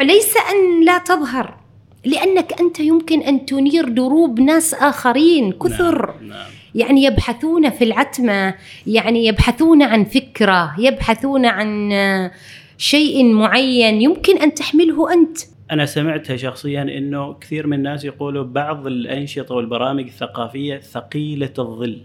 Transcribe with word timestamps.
الموضوع 0.00 0.14
ليس 0.16 0.34
أن 0.36 0.84
لا 0.84 0.98
تظهر 0.98 1.54
لأنك 2.04 2.60
أنت 2.60 2.80
يمكن 2.80 3.20
أن 3.22 3.46
تنير 3.46 3.88
دروب 3.88 4.40
ناس 4.40 4.74
آخرين 4.74 5.52
كثر 5.52 6.14
نعم. 6.20 6.28
نعم. 6.28 6.46
يعني 6.74 7.04
يبحثون 7.04 7.70
في 7.70 7.84
العتمة 7.84 8.54
يعني 8.86 9.26
يبحثون 9.26 9.82
عن 9.82 10.04
فكرة 10.04 10.74
يبحثون 10.78 11.46
عن 11.46 11.90
شيء 12.78 13.24
معين 13.32 14.02
يمكن 14.02 14.38
أن 14.38 14.54
تحمله 14.54 15.12
أنت 15.12 15.38
أنا 15.70 15.86
سمعتها 15.86 16.36
شخصيا 16.36 16.82
إنه 16.82 17.32
كثير 17.34 17.66
من 17.66 17.76
الناس 17.76 18.04
يقولوا 18.04 18.44
بعض 18.44 18.86
الأنشطة 18.86 19.54
والبرامج 19.54 20.04
الثقافية 20.04 20.78
ثقيلة 20.78 21.52
الظل 21.58 21.98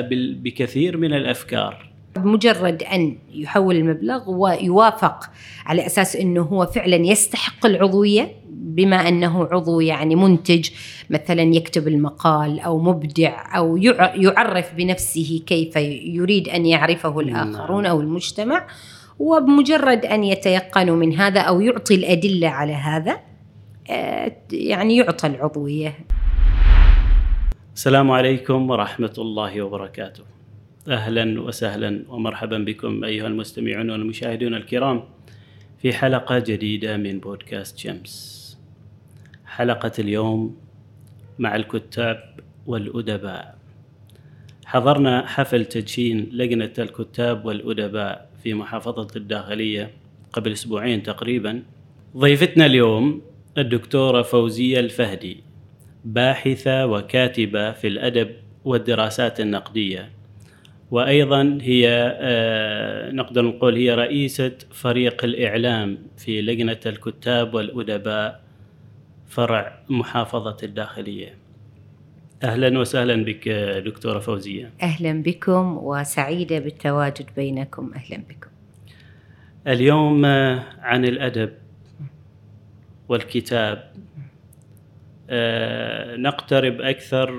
بال- 0.00 0.34
بكثير 0.34 0.96
من 0.96 1.14
الأفكار 1.14 1.89
بمجرد 2.16 2.82
أن 2.82 3.18
يحول 3.34 3.76
المبلغ 3.76 4.30
ويوافق 4.30 5.24
على 5.66 5.86
أساس 5.86 6.16
إنه 6.16 6.42
هو 6.42 6.66
فعلا 6.66 6.96
يستحق 6.96 7.66
العضوية 7.66 8.32
بما 8.50 8.96
أنه 9.08 9.44
عضو 9.52 9.80
يعني 9.80 10.14
منتج 10.14 10.68
مثلا 11.10 11.42
يكتب 11.42 11.88
المقال 11.88 12.60
أو 12.60 12.78
مبدع 12.78 13.56
أو 13.56 13.76
يع- 13.76 14.14
يعرف 14.14 14.74
بنفسه 14.74 15.42
كيف 15.46 15.76
يريد 16.16 16.48
أن 16.48 16.66
يعرفه 16.66 17.20
الآخرون 17.20 17.86
أو 17.86 18.00
المجتمع 18.00 18.66
وبمجرد 19.18 20.04
أن 20.04 20.24
يتيقنوا 20.24 20.96
من 20.96 21.14
هذا 21.14 21.40
أو 21.40 21.60
يعطي 21.60 21.94
الأدلة 21.94 22.48
على 22.48 22.72
هذا 22.72 23.16
آه، 23.90 24.32
يعني 24.52 24.96
يعطى 24.96 25.26
العضوية. 25.26 25.94
السلام 27.74 28.10
عليكم 28.10 28.70
ورحمة 28.70 29.12
الله 29.18 29.62
وبركاته. 29.62 30.22
أهلا 30.88 31.40
وسهلا 31.40 32.04
ومرحبا 32.08 32.58
بكم 32.58 33.04
أيها 33.04 33.26
المستمعون 33.26 33.90
والمشاهدون 33.90 34.54
الكرام 34.54 35.04
في 35.78 35.92
حلقة 35.92 36.38
جديدة 36.38 36.96
من 36.96 37.20
بودكاست 37.20 37.78
شمس. 37.78 38.58
حلقة 39.46 39.92
اليوم 39.98 40.56
مع 41.38 41.56
الكتاب 41.56 42.40
والأدباء. 42.66 43.58
حضرنا 44.64 45.26
حفل 45.26 45.64
تدشين 45.64 46.28
لجنة 46.32 46.72
الكتاب 46.78 47.44
والأدباء 47.44 48.30
في 48.42 48.54
محافظة 48.54 49.08
الداخلية 49.16 49.90
قبل 50.32 50.52
أسبوعين 50.52 51.02
تقريبا. 51.02 51.62
ضيفتنا 52.16 52.66
اليوم 52.66 53.22
الدكتورة 53.58 54.22
فوزية 54.22 54.80
الفهدي 54.80 55.42
باحثة 56.04 56.86
وكاتبة 56.86 57.72
في 57.72 57.88
الأدب 57.88 58.30
والدراسات 58.64 59.40
النقدية. 59.40 60.19
وأيضا 60.90 61.58
هي 61.62 61.88
آه، 62.20 63.10
نقدر 63.10 63.44
نقول 63.44 63.74
هي 63.76 63.94
رئيسة 63.94 64.52
فريق 64.72 65.24
الإعلام 65.24 65.98
في 66.16 66.42
لجنة 66.42 66.80
الكتاب 66.86 67.54
والأدباء 67.54 68.40
فرع 69.28 69.78
محافظة 69.88 70.56
الداخلية. 70.62 71.34
أهلا 72.42 72.78
وسهلا 72.78 73.24
بك 73.24 73.48
دكتورة 73.86 74.18
فوزية. 74.18 74.70
أهلا 74.82 75.22
بكم 75.22 75.76
وسعيدة 75.76 76.58
بالتواجد 76.58 77.26
بينكم. 77.36 77.90
أهلا 77.94 78.16
بكم. 78.16 78.50
اليوم 79.66 80.24
آه، 80.24 80.64
عن 80.80 81.04
الأدب 81.04 81.52
والكتاب. 83.08 83.92
آه، 85.30 86.16
نقترب 86.16 86.80
أكثر 86.80 87.30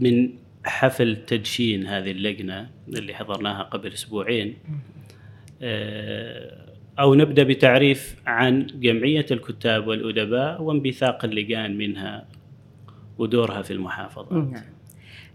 من 0.00 0.41
حفل 0.64 1.16
تدشين 1.26 1.86
هذه 1.86 2.10
اللجنة 2.10 2.70
اللي 2.88 3.14
حضرناها 3.14 3.62
قبل 3.62 3.92
أسبوعين. 3.92 4.56
آه، 5.62 6.72
أو 6.98 7.14
نبدأ 7.14 7.42
بتعريف 7.42 8.16
عن 8.26 8.66
جمعية 8.66 9.26
الكتاب 9.30 9.86
والأدباء 9.86 10.62
وانبثاق 10.62 11.24
اللجان 11.24 11.78
منها 11.78 12.24
ودورها 13.18 13.62
في 13.62 13.72
المحافظة. 13.72 14.36
نعم. 14.36 14.62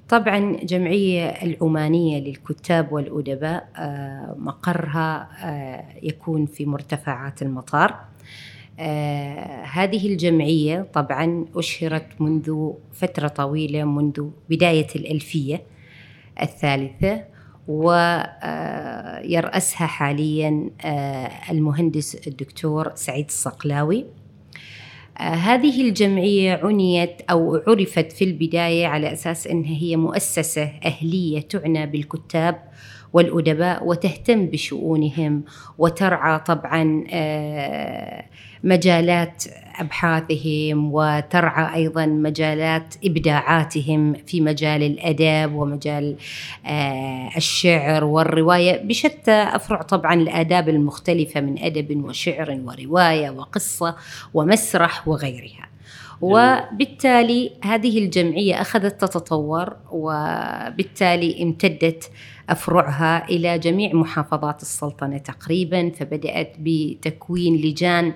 طبعا 0.09 0.57
جمعية 0.63 1.29
الأمانية 1.29 2.19
للكتاب 2.19 2.91
والأدباء 2.91 3.69
آه، 3.75 4.35
مقرها 4.37 5.29
آه، 5.43 6.05
يكون 6.05 6.45
في 6.45 6.65
مرتفعات 6.65 7.41
المطار. 7.41 7.99
آه، 8.79 9.63
هذه 9.63 10.07
الجمعية 10.07 10.87
طبعا 10.93 11.45
أشهرت 11.55 12.07
منذ 12.19 12.71
فترة 12.93 13.27
طويلة 13.27 13.83
منذ 13.83 14.29
بداية 14.49 14.87
الألفية 14.95 15.61
الثالثة 16.41 17.23
ويرأسها 17.67 18.27
حاليا 19.87 20.69
آه، 20.81 21.31
المهندس 21.51 22.27
الدكتور 22.27 22.91
سعيد 22.95 23.25
الصقلاوي. 23.25 24.05
آه، 25.19 25.21
هذه 25.21 25.81
الجمعية 25.81 26.59
عنيت 26.63 27.21
أو 27.29 27.55
عرفت 27.67 28.11
في 28.11 28.23
البداية 28.23 28.87
على 28.87 29.13
أساس 29.13 29.47
أنها 29.47 29.75
هي 29.75 29.95
مؤسسة 29.95 30.71
أهلية 30.85 31.39
تعنى 31.39 31.85
بالكتاب 31.85 32.63
والأدباء 33.13 33.87
وتهتم 33.87 34.45
بشؤونهم 34.45 35.43
وترعى 35.77 36.39
طبعا 36.39 37.03
آه، 37.11 38.25
مجالات 38.63 39.43
أبحاثهم 39.79 40.93
وترعى 40.93 41.75
أيضا 41.75 42.05
مجالات 42.05 42.95
إبداعاتهم 43.05 44.13
في 44.13 44.41
مجال 44.41 44.83
الأدب 44.83 45.53
ومجال 45.53 46.15
آه، 46.65 47.29
الشعر 47.37 48.03
والرواية 48.03 48.83
بشتى 48.83 49.31
أفرع 49.31 49.81
طبعا 49.81 50.13
الآداب 50.13 50.69
المختلفة 50.69 51.41
من 51.41 51.59
أدب 51.59 52.03
وشعر 52.03 52.59
ورواية 52.65 53.29
وقصة 53.29 53.95
ومسرح 54.33 55.07
وغيرها. 55.07 55.67
وبالتالي 56.21 57.51
هذه 57.63 57.99
الجمعية 57.99 58.61
أخذت 58.61 59.01
تتطور 59.01 59.75
وبالتالي 59.91 61.43
امتدت 61.43 62.11
أفرعها 62.49 63.29
إلى 63.29 63.59
جميع 63.59 63.93
محافظات 63.93 64.61
السلطنة 64.61 65.17
تقريبا 65.17 65.89
فبدأت 65.89 66.53
بتكوين 66.59 67.55
لجان 67.55 68.13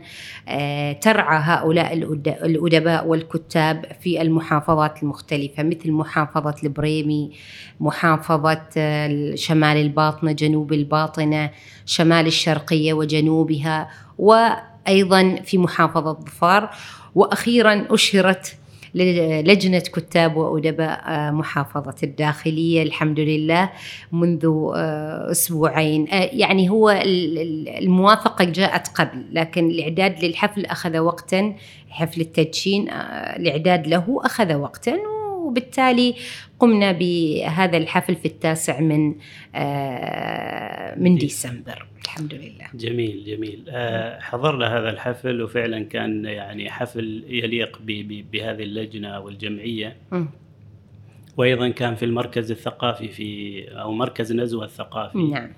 آه، 0.47 0.91
ترعى 0.93 1.39
هؤلاء 1.43 1.95
الأد- 1.99 2.43
الأدباء 2.43 3.07
والكتاب 3.07 3.85
في 4.01 4.21
المحافظات 4.21 5.03
المختلفة 5.03 5.63
مثل 5.63 5.91
محافظة 5.91 6.55
البريمي 6.63 7.31
محافظة 7.79 8.61
آه، 8.77 9.35
شمال 9.35 9.77
الباطنة 9.77 10.31
جنوب 10.31 10.73
الباطنة 10.73 11.49
شمال 11.85 12.27
الشرقية 12.27 12.93
وجنوبها 12.93 13.89
وأيضا 14.17 15.35
في 15.45 15.57
محافظة 15.57 16.13
ظفار. 16.13 16.69
وأخيرا 17.15 17.87
أشهرت 17.89 18.55
لجنة 18.95 19.79
كتاب 19.79 20.37
وأدباء 20.37 21.01
آه، 21.07 21.31
محافظة 21.31 21.95
الداخلية 22.03 22.83
الحمد 22.83 23.19
لله 23.19 23.69
منذ 24.11 24.45
آه، 24.75 25.31
أسبوعين. 25.31 26.09
آه، 26.09 26.29
يعني 26.33 26.69
هو 26.69 26.89
ال- 26.89 27.37
ال- 27.37 27.69
الموافقة 27.69 28.45
جاءت 28.45 28.87
قبل 28.87 29.25
لكن 29.31 29.69
الإعداد 29.69 30.23
للحفل 30.25 30.65
أخذ 30.65 30.97
وقتا 30.97 31.53
حفل 31.89 32.21
التدشين 32.21 32.89
الإعداد 33.39 33.87
له 33.87 34.19
أخذ 34.25 34.53
وقتا 34.53 34.97
وبالتالي 35.41 36.15
قمنا 36.59 36.91
بهذا 36.91 37.77
الحفل 37.77 38.15
في 38.15 38.25
التاسع 38.25 38.79
من 38.79 39.07
من 41.03 41.15
ديسمبر. 41.17 41.85
الحمد 42.05 42.33
لله. 42.33 42.67
جميل 42.73 43.23
جميل. 43.25 43.63
آه، 43.69 44.19
حضرنا 44.19 44.77
هذا 44.77 44.89
الحفل 44.89 45.41
وفعلا 45.41 45.83
كان 45.83 46.25
يعني 46.25 46.69
حفل 46.71 47.23
يليق 47.27 47.79
بهذه 48.31 48.63
اللجنة 48.63 49.19
والجمعية. 49.19 49.95
مم. 50.11 50.29
وأيضا 51.37 51.69
كان 51.69 51.95
في 51.95 52.05
المركز 52.05 52.51
الثقافي 52.51 53.07
في 53.07 53.63
أو 53.81 53.91
مركز 53.91 54.33
نزوة 54.33 54.65
الثقافي. 54.65 55.17
نعم. 55.17 55.49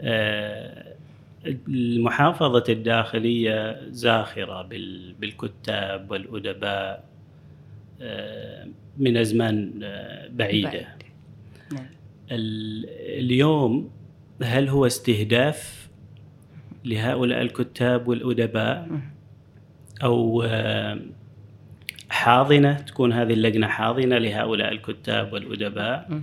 آه، 0.00 0.92
المحافظة 1.68 2.64
الداخلية 2.68 3.80
زاخرة 3.90 4.62
بال- 4.62 5.12
بالكتاب 5.12 6.10
والأدباء 6.10 7.04
آه، 8.02 8.68
من 8.98 9.16
أزمان 9.16 9.70
بعيدة. 10.30 10.70
بعيد. 10.70 10.86
نعم. 11.72 11.86
ال- 12.30 12.86
اليوم 13.18 13.90
هل 14.42 14.68
هو 14.68 14.86
استهداف 14.86 15.88
لهؤلاء 16.84 17.42
الكتاب 17.42 18.08
والأدباء. 18.08 18.88
أو 20.02 20.42
آه، 20.42 20.98
حاضنة 22.08 22.72
تكون 22.72 23.12
هذه 23.12 23.32
اللجنة 23.32 23.66
حاضنة 23.66 24.18
لهؤلاء 24.18 24.72
الكتاب 24.72 25.32
والأدباء. 25.32 26.20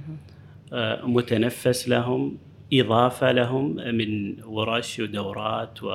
آه، 0.73 1.05
متنفس 1.05 1.89
لهم 1.89 2.37
إضافة 2.73 3.31
لهم 3.31 3.75
من 3.75 4.43
ورش 4.43 4.99
ودورات 4.99 5.83
و 5.83 5.89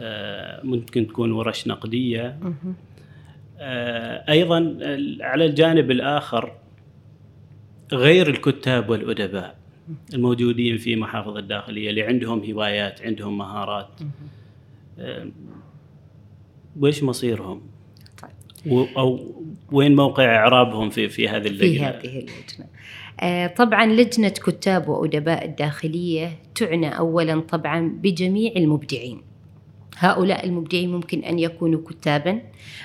آه، 0.00 0.60
ممكن 0.64 1.06
تكون 1.06 1.32
ورش 1.32 1.68
نقدية 1.68 2.38
أيضا 4.28 4.78
على 5.20 5.44
الجانب 5.46 5.90
الآخر 5.90 6.52
غير 7.92 8.28
الكتاب 8.28 8.90
والأدباء 8.90 9.57
الموجودين 10.14 10.76
في 10.76 10.96
محافظة 10.96 11.38
الداخلية 11.38 11.90
اللي 11.90 12.02
عندهم 12.02 12.50
هوايات 12.50 13.02
عندهم 13.02 13.38
مهارات 13.38 13.88
آه، 14.98 15.28
وإيش 16.80 17.02
مصيرهم؟ 17.02 17.60
طيب. 18.22 18.88
أو 18.96 19.34
وين 19.72 19.96
موقع 19.96 20.36
إعرابهم 20.36 20.90
في 20.90 21.08
في 21.08 21.28
هذه 21.28 21.46
اللجنة؟ 21.46 21.90
في 21.90 22.08
هذه 22.08 22.18
اللجنة 22.18 22.66
آه، 23.20 23.46
طبعا 23.46 23.86
لجنة 23.86 24.28
كتاب 24.28 24.88
وأدباء 24.88 25.44
الداخلية 25.44 26.38
تعنى 26.54 26.98
أولا 26.98 27.40
طبعا 27.40 27.88
بجميع 28.02 28.52
المبدعين 28.56 29.22
هؤلاء 29.98 30.46
المبدعين 30.46 30.92
ممكن 30.92 31.24
أن 31.24 31.38
يكونوا 31.38 31.80
كتابا 31.88 32.40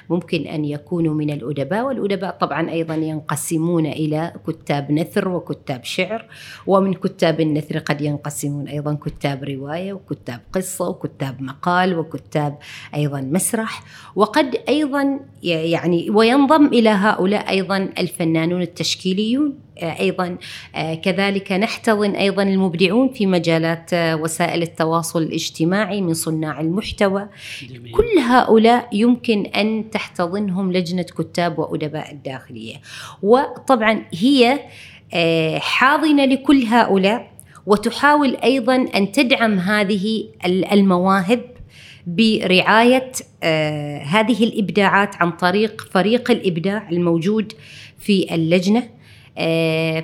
ممكن 0.09 0.47
أن 0.47 0.65
يكونوا 0.65 1.13
من 1.13 1.29
الأدباء 1.29 1.85
والأدباء 1.85 2.31
طبعا 2.31 2.69
أيضا 2.69 2.95
ينقسمون 2.95 3.85
إلى 3.85 4.33
كتاب 4.47 4.91
نثر 4.91 5.29
وكتاب 5.29 5.83
شعر 5.83 6.25
ومن 6.67 6.93
كتاب 6.93 7.41
النثر 7.41 7.77
قد 7.79 8.01
ينقسمون 8.01 8.67
أيضا 8.67 8.93
كتاب 8.93 9.43
رواية 9.43 9.93
وكتاب 9.93 10.39
قصة 10.53 10.89
وكتاب 10.89 11.41
مقال 11.41 11.99
وكتاب 11.99 12.57
أيضا 12.95 13.21
مسرح. 13.21 13.83
وقد 14.15 14.55
أيضا 14.69 15.19
يعني 15.43 16.09
وينضم 16.09 16.65
إلى 16.67 16.89
هؤلاء 16.89 17.49
أيضا 17.49 17.77
الفنانون 17.99 18.61
التشكيليون. 18.61 19.63
أيضا 19.81 20.37
آه، 20.75 20.93
كذلك 20.93 21.51
نحتضن 21.51 22.11
أيضا 22.11 22.43
المبدعون 22.43 23.09
في 23.09 23.25
مجالات 23.25 23.93
آه، 23.93 24.15
وسائل 24.15 24.61
التواصل 24.61 25.21
الاجتماعي 25.21 26.01
من 26.01 26.13
صناع 26.13 26.61
المحتوى. 26.61 27.27
جميل. 27.69 27.91
كل 27.91 28.19
هؤلاء 28.19 28.89
يمكن 28.93 29.45
أن 29.45 29.62
تحتضنهم 29.91 30.71
لجنة 30.71 31.03
كتاب 31.03 31.59
وأدباء 31.59 32.11
الداخلية. 32.11 32.75
وطبعا 33.23 34.05
هي 34.13 34.59
آه، 35.13 35.59
حاضنة 35.59 36.25
لكل 36.25 36.63
هؤلاء 36.63 37.31
وتحاول 37.65 38.35
أيضا 38.35 38.75
أن 38.75 39.11
تدعم 39.11 39.59
هذه 39.59 40.25
المواهب 40.45 41.41
برعاية 42.07 43.11
هذه 44.03 44.43
الإبداعات 44.43 45.15
عن 45.15 45.31
طريق 45.31 45.87
فريق 45.91 46.31
الإبداع 46.31 46.89
الموجود 46.89 47.53
في 47.99 48.35
اللجنة. 48.35 48.79
آه، 48.79 49.02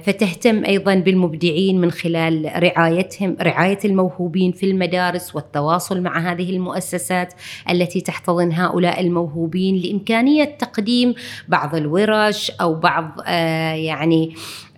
فتهتم 0.04 0.66
أيضا 0.66 0.96
بالمبدعين 0.96 1.82
من 1.82 1.92
خلال 1.92 2.52
رعايتهم 2.64 3.38
رعاية 3.42 3.80
الموهوبين 3.86 4.52
في 4.52 4.66
المدارس 4.66 5.36
والتواصل 5.36 6.02
مع 6.02 6.32
هذه 6.32 6.50
المؤسسات 6.50 7.34
التي 7.70 8.02
تحتضن 8.02 8.52
هؤلاء 8.54 9.02
الموهوبين 9.02 9.76
لإمكانية 9.76 10.44
تقديم 10.44 11.14
بعض 11.48 11.76
الورش 11.76 12.52
أو 12.62 12.76
بعض 12.76 13.12
آه، 13.26 13.74
يعني 13.74 14.34
آه، 14.34 14.69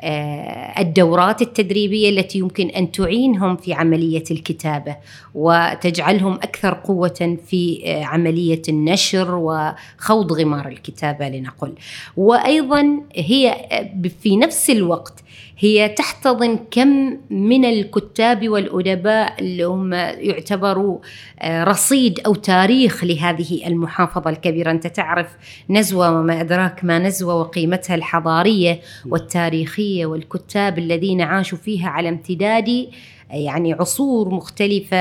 الدورات 0.79 1.41
التدريبية 1.41 2.09
التي 2.09 2.39
يمكن 2.39 2.67
أن 2.67 2.91
تعينهم 2.91 3.57
في 3.57 3.73
عملية 3.73 4.23
الكتابة 4.31 4.95
وتجعلهم 5.35 6.33
أكثر 6.33 6.73
قوة 6.73 7.37
في 7.47 7.81
آه، 7.85 8.03
عملية 8.03 8.61
النشر 8.69 9.35
وخوض 9.35 10.33
غمار 10.33 10.67
الكتابة 10.67 11.29
لنقل. 11.29 11.73
وأيضا 12.17 13.01
هي 13.15 13.49
آه، 13.49 14.09
في 14.21 14.37
نفس 14.37 14.69
الوقت 14.69 15.23
هي 15.63 15.89
تحتضن 15.89 16.59
كم 16.71 17.17
من 17.29 17.65
الكتاب 17.65 18.49
والأدباء 18.49 19.39
اللي 19.39 19.63
هم 19.63 19.93
يعتبروا 19.93 20.99
آه، 21.39 21.63
رصيد 21.63 22.19
أو 22.25 22.35
تاريخ 22.35 23.03
لهذه 23.03 23.67
المحافظة 23.67 24.29
الكبيرة. 24.29 24.71
أنت 24.71 24.87
تعرف 24.87 25.27
نزوة 25.69 26.19
وما 26.19 26.41
أدراك 26.41 26.85
ما 26.85 26.99
نزوة 26.99 27.35
وقيمتها 27.35 27.95
الحضارية 27.95 28.79
والتاريخية 29.05 30.05
والكتاب 30.05 30.79
الذين 30.79 31.21
عاشوا 31.21 31.57
فيها 31.57 31.89
على 31.89 32.09
امتداد 32.09 32.87
يعني 33.31 33.73
عصور 33.73 34.29
مختلفة 34.29 34.97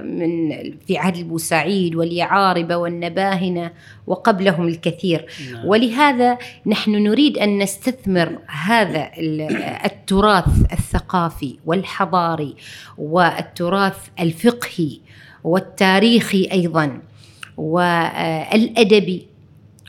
من 0.00 0.50
في 0.86 0.98
عهد 0.98 1.16
البوسعيد 1.16 1.94
واليعاربة 1.94 2.76
والنباهنة 2.76 3.70
وقبلهم 4.06 4.68
الكثير 4.68 5.26
نعم. 5.52 5.66
ولهذا 5.66 6.38
نحن 6.66 6.90
نريد 6.90 7.38
أن 7.38 7.58
نستثمر 7.58 8.38
هذا 8.46 9.10
التراث 9.84 10.72
الثقافي 10.72 11.58
والحضاري 11.66 12.54
والتراث 12.98 13.96
الفقهي 14.20 14.98
والتاريخي 15.44 16.48
أيضا 16.52 17.00
والأدبي 17.56 19.26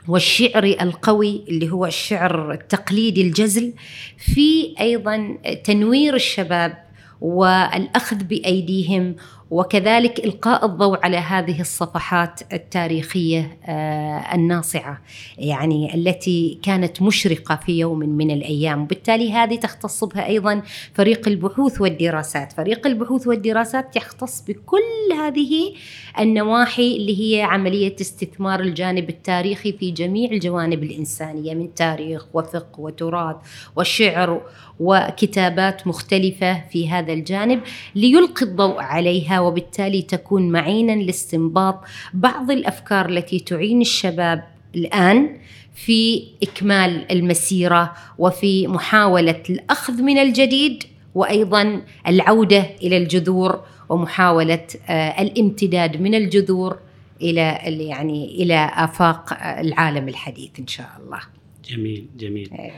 والشعر 0.08 0.64
القوي 0.64 1.44
اللي 1.48 1.72
هو 1.72 1.86
الشعر 1.86 2.52
التقليدي 2.52 3.22
الجزل 3.22 3.74
في 4.18 4.76
أيضا 4.80 5.38
تنوير 5.64 6.16
الشباب 6.16 6.89
والأخذ 7.22 8.24
بأيديهم 8.24 9.16
وكذلك 9.52 10.26
إلقاء 10.26 10.66
الضوء 10.66 11.00
على 11.04 11.18
هذه 11.18 11.62
الصفحات 11.62 12.42
التاريخية 12.54 13.58
آه، 13.66 14.36
الناصعة 14.36 15.02
يعني 15.38 15.96
التي 15.96 16.60
كانت 16.64 17.02
مشرقة 17.02 17.56
في 17.56 17.80
يوم 17.80 18.00
من 18.00 18.32
الأيام. 18.32 18.82
وبالتالي 18.84 19.32
هذه 19.34 19.56
تختص 19.56 20.04
بها 20.04 20.26
أيضا 20.26 20.62
فريق 20.94 21.28
البحوث 21.28 21.82
والدراسات. 21.82 22.52
فريق 22.52 22.88
البحوث 22.88 23.28
والدراسات 23.28 23.96
يختص 23.96 24.42
بكل 24.48 25.14
هذه 25.18 25.74
النواحي 26.20 26.98
اللي 26.98 27.20
هي 27.20 27.42
عملية 27.42 27.96
استثمار 28.02 28.60
الجانب 28.60 29.10
التاريخي 29.10 29.74
في 29.74 29.92
جميع 29.92 30.32
الجوانب 30.32 30.84
الإنسانية 30.84 31.54
من 31.54 31.74
تاريخ 31.74 32.26
وفقه 32.34 32.80
وتراث 32.80 33.36
وشعر 33.76 34.42
وكتابات 34.80 35.88
مختلفة 35.88 36.68
في 36.70 36.90
هذا 36.90 37.14
الجانب 37.14 37.62
ليلقي 37.96 38.46
الضوء 38.46 38.80
عليها 38.80 39.39
وبالتالي 39.40 40.02
تكون 40.02 40.50
معينا 40.52 40.92
لاستنباط 40.92 41.80
بعض 42.14 42.52
الأفكار 42.52 43.10
التي 43.10 43.40
تعين 43.40 43.82
الشباب 43.82 44.44
الآن 44.76 45.38
في 45.76 46.24
إكمال 46.44 47.12
المسيرة 47.12 47.94
وفي 48.18 48.68
محاولة 48.68 49.44
الأخذ 49.50 50.02
من 50.02 50.18
الجديد 50.18 50.84
وأيضا 51.16 51.82
العودة 52.08 52.66
إلى 52.84 52.98
الجذور 52.98 53.62
ومحاولة 53.90 54.68
آه، 54.90 55.22
الامتداد 55.22 56.02
من 56.02 56.16
الجذور 56.16 56.80
إلى 57.22 57.60
يعني 57.66 58.26
إلى 58.44 58.72
آفاق 58.76 59.34
العالم 59.44 60.08
الحديث 60.08 60.50
إن 60.60 60.68
شاء 60.68 60.90
الله. 61.00 61.39
جميل 61.70 62.06
جميل. 62.18 62.50
إيه. 62.52 62.72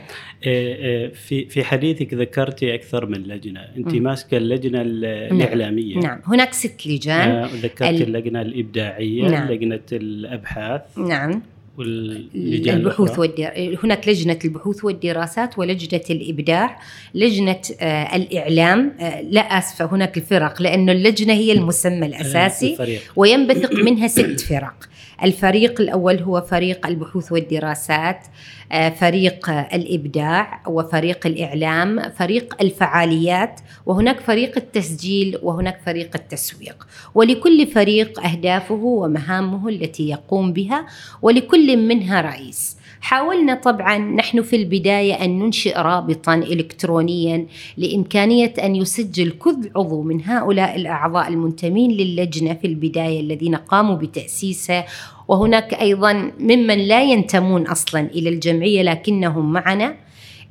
إيه، 0.46 0.74
إيه، 0.74 1.12
في 1.12 1.44
في 1.44 1.64
حديثك 1.64 2.14
ذكرتي 2.14 2.74
أكثر 2.74 3.06
من 3.06 3.22
لجنة. 3.22 3.60
انت 3.76 3.94
ماسكة 3.94 4.36
اللجنة 4.36 4.82
نعم. 4.82 5.40
الإعلامية. 5.40 5.96
نعم. 5.96 6.20
هناك 6.26 6.52
ست 6.52 6.86
لجان. 6.86 7.28
آه، 7.30 7.46
ذكرت 7.46 8.00
اللجنة 8.00 8.42
الإبداعية 8.42 9.28
نعم. 9.28 9.48
لجنة 9.48 9.80
الأبحاث. 9.92 10.98
نعم. 10.98 11.42
البحوث 11.78 13.18
والدر... 13.18 13.78
هناك 13.84 14.08
لجنة 14.08 14.38
البحوث 14.44 14.84
والدراسات 14.84 15.58
ولجنة 15.58 16.02
الإبداع 16.10 16.80
لجنة 17.14 17.60
آه 17.80 18.16
الإعلام. 18.16 18.92
آه 19.00 19.20
لا 19.20 19.40
آسفة 19.40 19.84
هناك 19.84 20.16
الفرق 20.16 20.62
لأنه 20.62 20.92
اللجنة 20.92 21.32
هي 21.32 21.52
المسمى 21.52 22.06
الأساسي 22.06 23.00
وينبثق 23.16 23.74
منها 23.74 24.08
ست 24.08 24.40
فرق. 24.40 24.88
الفريق 25.22 25.80
الأول 25.80 26.18
هو 26.18 26.40
فريق 26.40 26.86
البحوث 26.86 27.32
والدراسات. 27.32 28.26
آه، 28.26 28.30
فريق 28.72 29.50
الإبداع 29.50 30.62
وفريق 30.66 31.26
الإعلام 31.26 32.10
فريق 32.10 32.56
الفعاليات 32.60 33.60
وهناك 33.86 34.20
فريق 34.20 34.52
التسجيل 34.56 35.38
وهناك 35.42 35.80
فريق 35.86 36.10
التسويق. 36.14 36.86
ولكل 37.14 37.66
فريق 37.66 38.26
أهدافه 38.26 38.74
ومهامه 38.74 39.68
التي 39.68 40.08
يقوم 40.08 40.52
بها 40.52 40.86
ولكل 41.22 41.76
منها 41.76 42.20
رئيس. 42.20 42.76
حاولنا 43.02 43.54
طبعا 43.54 43.98
نحن 43.98 44.42
في 44.42 44.56
البداية 44.56 45.24
أن 45.24 45.38
ننشئ 45.38 45.78
رابطا 45.78 46.34
الكترونيا 46.34 47.46
لإمكانية 47.76 48.54
أن 48.62 48.76
يسجل 48.76 49.30
كل 49.30 49.70
عضو 49.76 50.02
من 50.02 50.24
هؤلاء 50.24 50.76
الأعضاء 50.76 51.28
المنتمين 51.28 51.90
للجنة 51.90 52.54
في 52.54 52.66
البداية 52.66 53.20
الذين 53.20 53.54
قاموا 53.54 53.96
بتاسيسها 53.96 54.86
وهناك 55.28 55.74
أيضا 55.74 56.12
ممن 56.40 56.78
لا 56.78 57.02
ينتمون 57.02 57.66
أصلا 57.66 58.00
إلى 58.00 58.28
الجمعية 58.28 58.82
لكنهم 58.82 59.52
معنا. 59.52 59.96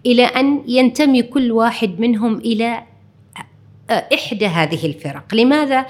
إلى 0.06 0.24
أن 0.24 0.62
ينتمي 0.68 1.22
كل 1.22 1.52
واحد 1.52 2.00
منهم 2.00 2.38
إلى 2.38 2.84
إحدى 3.90 4.48
هذه 4.48 4.86
الفرق. 4.86 5.36
لماذا؟ 5.36 5.86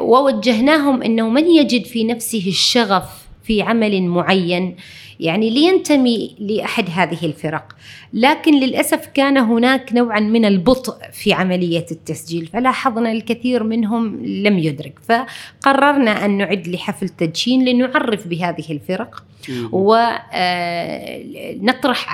ووجهناهم 0.00 1.02
أنه 1.02 1.28
من 1.28 1.46
يجد 1.46 1.84
في 1.84 2.04
نفسه 2.04 2.44
الشغف 2.46 3.26
في 3.44 3.62
عمل 3.62 4.02
معين. 4.02 4.76
يعني 5.20 5.50
لينتمي 5.50 6.36
لأحد 6.38 6.84
هذه 6.90 7.26
الفرق. 7.26 7.76
لكن 8.12 8.60
للأسف 8.60 9.06
كان 9.06 9.38
هناك 9.38 9.92
نوعا 9.92 10.20
من 10.20 10.44
البطء 10.44 10.94
في 11.12 11.32
عملية 11.32 11.86
التسجيل 11.90 12.46
فلاحظنا 12.46 13.12
الكثير 13.12 13.62
منهم 13.62 14.26
لم 14.26 14.58
يدرك. 14.58 14.98
فقررنا 15.08 16.24
أن 16.24 16.30
نعد 16.30 16.68
لحفل 16.68 17.08
تدشين 17.08 17.64
لنعرف 17.64 18.28
بهذه 18.28 18.72
الفرق. 18.72 19.24
ونطرح 19.72 20.16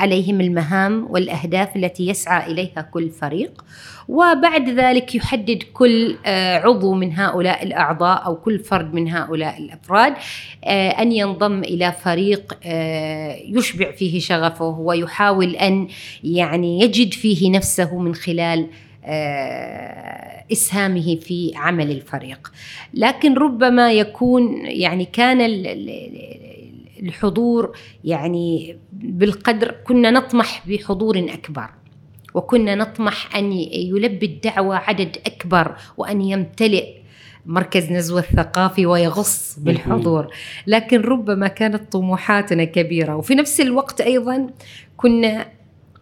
عليهم 0.03 0.41
المهام 0.41 1.07
والأهداف 1.11 1.77
التي 1.77 2.09
يسعى 2.09 2.53
إليها 2.53 2.89
كل 2.93 3.11
فريق. 3.11 3.65
وبعد 4.09 4.69
ذلك 4.69 5.15
يحدد 5.15 5.63
كل 5.73 6.17
آه، 6.27 6.59
عضو 6.59 6.95
من 6.95 7.13
هؤلاء 7.13 7.63
الأعضاء 7.63 8.27
أو 8.27 8.37
كل 8.37 8.59
فرد 8.59 8.95
من 8.95 9.09
هؤلاء 9.09 9.59
الأفراد 9.59 10.15
آه، 10.65 10.91
أن 10.91 11.13
ينضم 11.13 11.59
إلى 11.59 11.93
فريق 11.93 12.59
آه، 12.65 13.37
يشبع 13.47 13.91
فيه 13.91 14.21
شغفه 14.21 14.79
ويحاول 14.79 15.57
أن 15.57 15.89
يعني 16.25 16.81
يجد 16.81 17.13
فيه 17.13 17.51
نفسه 17.51 17.99
من 17.99 18.15
خلال 18.15 18.67
إسهامه 20.53 21.17
في 21.17 21.53
عمل 21.57 21.91
الفريق. 21.91 22.53
لكن 22.95 23.35
ربما 23.35 23.93
يكون 23.93 24.67
يعني 24.67 25.05
كان 25.05 25.41
الحضور 27.03 27.77
يعني 28.05 28.77
بالقدر 28.93 29.75
كنا 29.85 30.11
نطمح 30.11 30.69
بحضور 30.69 31.19
أكبر 31.19 31.71
وكنا 32.35 32.75
نطمح 32.75 33.37
أن 33.37 33.53
يلبي 33.53 34.27
الدعوة 34.27 34.77
عدد 34.77 35.17
أكبر 35.27 35.77
وأن 35.97 36.21
يمتلئ 36.21 36.87
مركز 37.47 37.93
نزوة 37.93 38.21
الثقافي 38.21 38.87
ويغص 38.87 39.59
بالحضور. 39.59 40.27
لكن 40.67 41.01
ربما 41.01 41.49
كانت 41.49 41.93
طموحاتنا 41.93 42.65
كبيرة. 42.65 43.17
وفي 43.17 43.35
نفس 43.35 43.61
الوقت 43.61 44.01
أيضا 44.01 44.47
كنا 44.97 45.47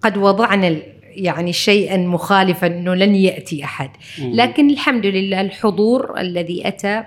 قد 0.03 0.17
وضعنا 0.17 0.77
يعني 1.03 1.53
شيئا 1.53 1.97
مخالفا 1.97 2.67
أنه 2.67 2.95
لن 2.95 3.15
يأتي 3.15 3.65
أحد. 3.65 3.91
لكن 4.19 4.71
الحمد 4.71 5.07
لله 5.07 5.41
الحضور 5.41 6.21
الذي 6.21 6.69
أتى 6.69 7.05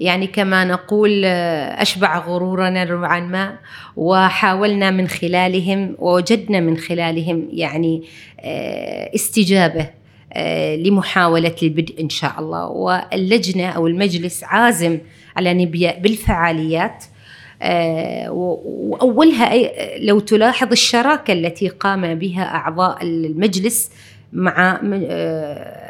يعني 0.00 0.26
كما 0.26 0.64
نقول 0.64 1.22
آه، 1.24 1.82
أشبع 1.82 2.18
غرورنا 2.18 2.84
نوعا 2.84 3.20
ما 3.20 3.58
وحاولنا 3.96 4.90
من 4.90 5.08
خلالهم 5.08 5.96
ووجدنا 5.98 6.60
من 6.60 6.76
خلالهم 6.76 7.48
يعني 7.52 8.02
آه، 8.40 9.14
استجابة 9.14 9.90
آه، 10.32 10.76
لمحاولة 10.76 11.54
البدء 11.62 12.00
إن 12.00 12.08
شاء 12.08 12.34
الله. 12.38 12.66
واللجنة 12.66 13.66
أو 13.66 13.86
المجلس 13.86 14.44
عازم 14.44 14.98
على 15.36 15.54
نبياء 15.54 16.00
بالفعاليات 16.00 17.04
وأولها 18.28 19.52
لو 19.98 20.20
تلاحظ 20.20 20.72
الشراكة 20.72 21.32
التي 21.32 21.68
قام 21.68 22.14
بها 22.14 22.42
أعضاء 22.42 23.02
المجلس 23.02 23.90
مع 24.32 24.80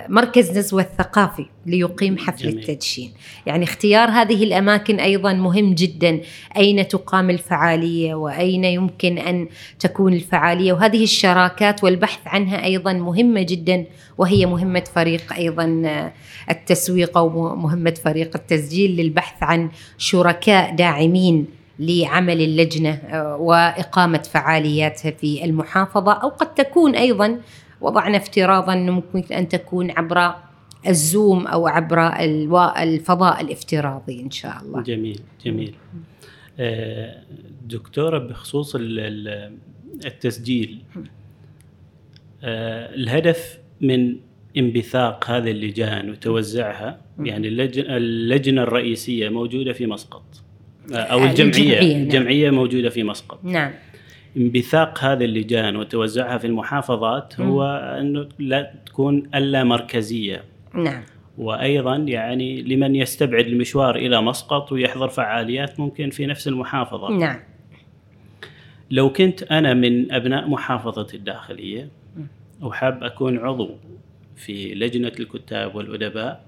مركز 0.08 0.58
نزوة 0.58 0.82
الثقافي 0.82 1.46
ليقيم 1.66 2.18
حفل 2.18 2.42
جميل. 2.42 2.58
التدشين. 2.58 3.12
يعني 3.46 3.64
اختيار 3.64 4.08
هذه 4.08 4.44
الأماكن 4.44 5.00
أيضا 5.00 5.32
مهم 5.32 5.74
جدا. 5.74 6.20
أين 6.56 6.88
تقام 6.88 7.30
الفعالية 7.30 8.14
وأين 8.14 8.64
يمكن 8.64 9.18
أن 9.18 9.48
تكون 9.80 10.12
الفعالية؟ 10.12 10.72
وهذه 10.72 11.02
الشراكات 11.02 11.84
والبحث 11.84 12.20
عنها 12.26 12.64
أيضا 12.64 12.92
مهمة 12.92 13.42
جدا 13.42 13.84
وهي 14.18 14.46
مهمة 14.46 14.84
فريق 14.94 15.32
أيضا 15.32 15.82
آه، 15.86 16.12
التسويق 16.50 17.18
أو 17.18 17.56
مهمة 17.56 17.94
فريق 18.04 18.36
التسجيل 18.36 18.96
للبحث 18.96 19.42
عن 19.42 19.70
شركاء 19.98 20.74
داعمين 20.74 21.46
لعمل 21.78 22.40
اللجنة 22.40 22.90
آه، 22.90 23.36
وإقامة 23.36 24.18
فعالياتها 24.18 25.10
في 25.10 25.44
المحافظة. 25.44 26.12
أو 26.12 26.28
قد 26.28 26.54
تكون 26.54 26.94
أيضا 26.94 27.38
وضعنا 27.86 28.16
افتراضا 28.16 28.72
إنه 28.72 28.92
ممكن 28.92 29.34
أن 29.34 29.48
تكون 29.48 29.90
عبر 29.90 30.34
الزوم 30.88 31.46
أو 31.46 31.66
عبر 31.66 32.06
الفضاء 32.82 33.40
الافتراضي 33.40 34.20
إن 34.20 34.30
شاء 34.30 34.62
الله. 34.62 34.82
جميل 34.82 35.20
جميل. 35.44 35.74
آه، 36.58 37.22
دكتورة 37.66 38.18
بخصوص 38.18 38.76
التسجيل 40.04 40.78
آه، 42.44 42.94
الهدف 42.94 43.58
من 43.80 44.16
انبثاق 44.56 45.30
هذه 45.30 45.50
اللجان 45.50 46.10
وتوزعها 46.10 47.00
يعني 47.18 47.48
اللجنة 47.48 48.62
الرئيسية 48.62 49.28
موجودة 49.28 49.72
في 49.72 49.86
مسقط 49.86 50.24
آه، 50.92 50.96
أو 50.96 51.24
الجمعيه 51.24 51.52
الجمعية, 51.52 51.96
الجمعية 51.96 52.44
نعم. 52.44 52.54
موجودة 52.54 52.90
في 52.90 53.02
مسقط 53.02 53.44
نعم 53.44 53.72
انبثاق 54.36 55.04
هذه 55.04 55.24
اللجان 55.24 55.76
وتوزعها 55.76 56.38
في 56.38 56.46
المحافظات 56.46 57.40
هو 57.40 57.64
انه 58.00 58.28
لا 58.38 58.72
تكون 58.86 59.30
ألا 59.34 59.64
مركزية. 59.64 60.44
نعم. 60.74 61.02
وأيضا 61.38 61.96
يعني 61.96 62.62
لمن 62.62 62.94
يستبعد 62.94 63.46
المشوار 63.46 63.96
إلى 63.96 64.22
مسقط 64.22 64.72
ويحضر 64.72 65.08
فعاليات 65.08 65.80
ممكن 65.80 66.10
في 66.10 66.26
نفس 66.26 66.48
المحافظة. 66.48 67.10
نعم. 67.10 67.38
لو 68.90 69.12
كنت 69.12 69.42
أنا 69.42 69.74
من 69.74 70.12
أبناء 70.12 70.48
محافظه 70.48 71.06
الداخلية 71.14 71.88
وحاب 72.62 73.04
أكون 73.04 73.38
عضو 73.38 73.70
في 74.36 74.74
لجنة 74.74 75.12
الكتاب 75.20 75.74
والأدباء. 75.74 76.44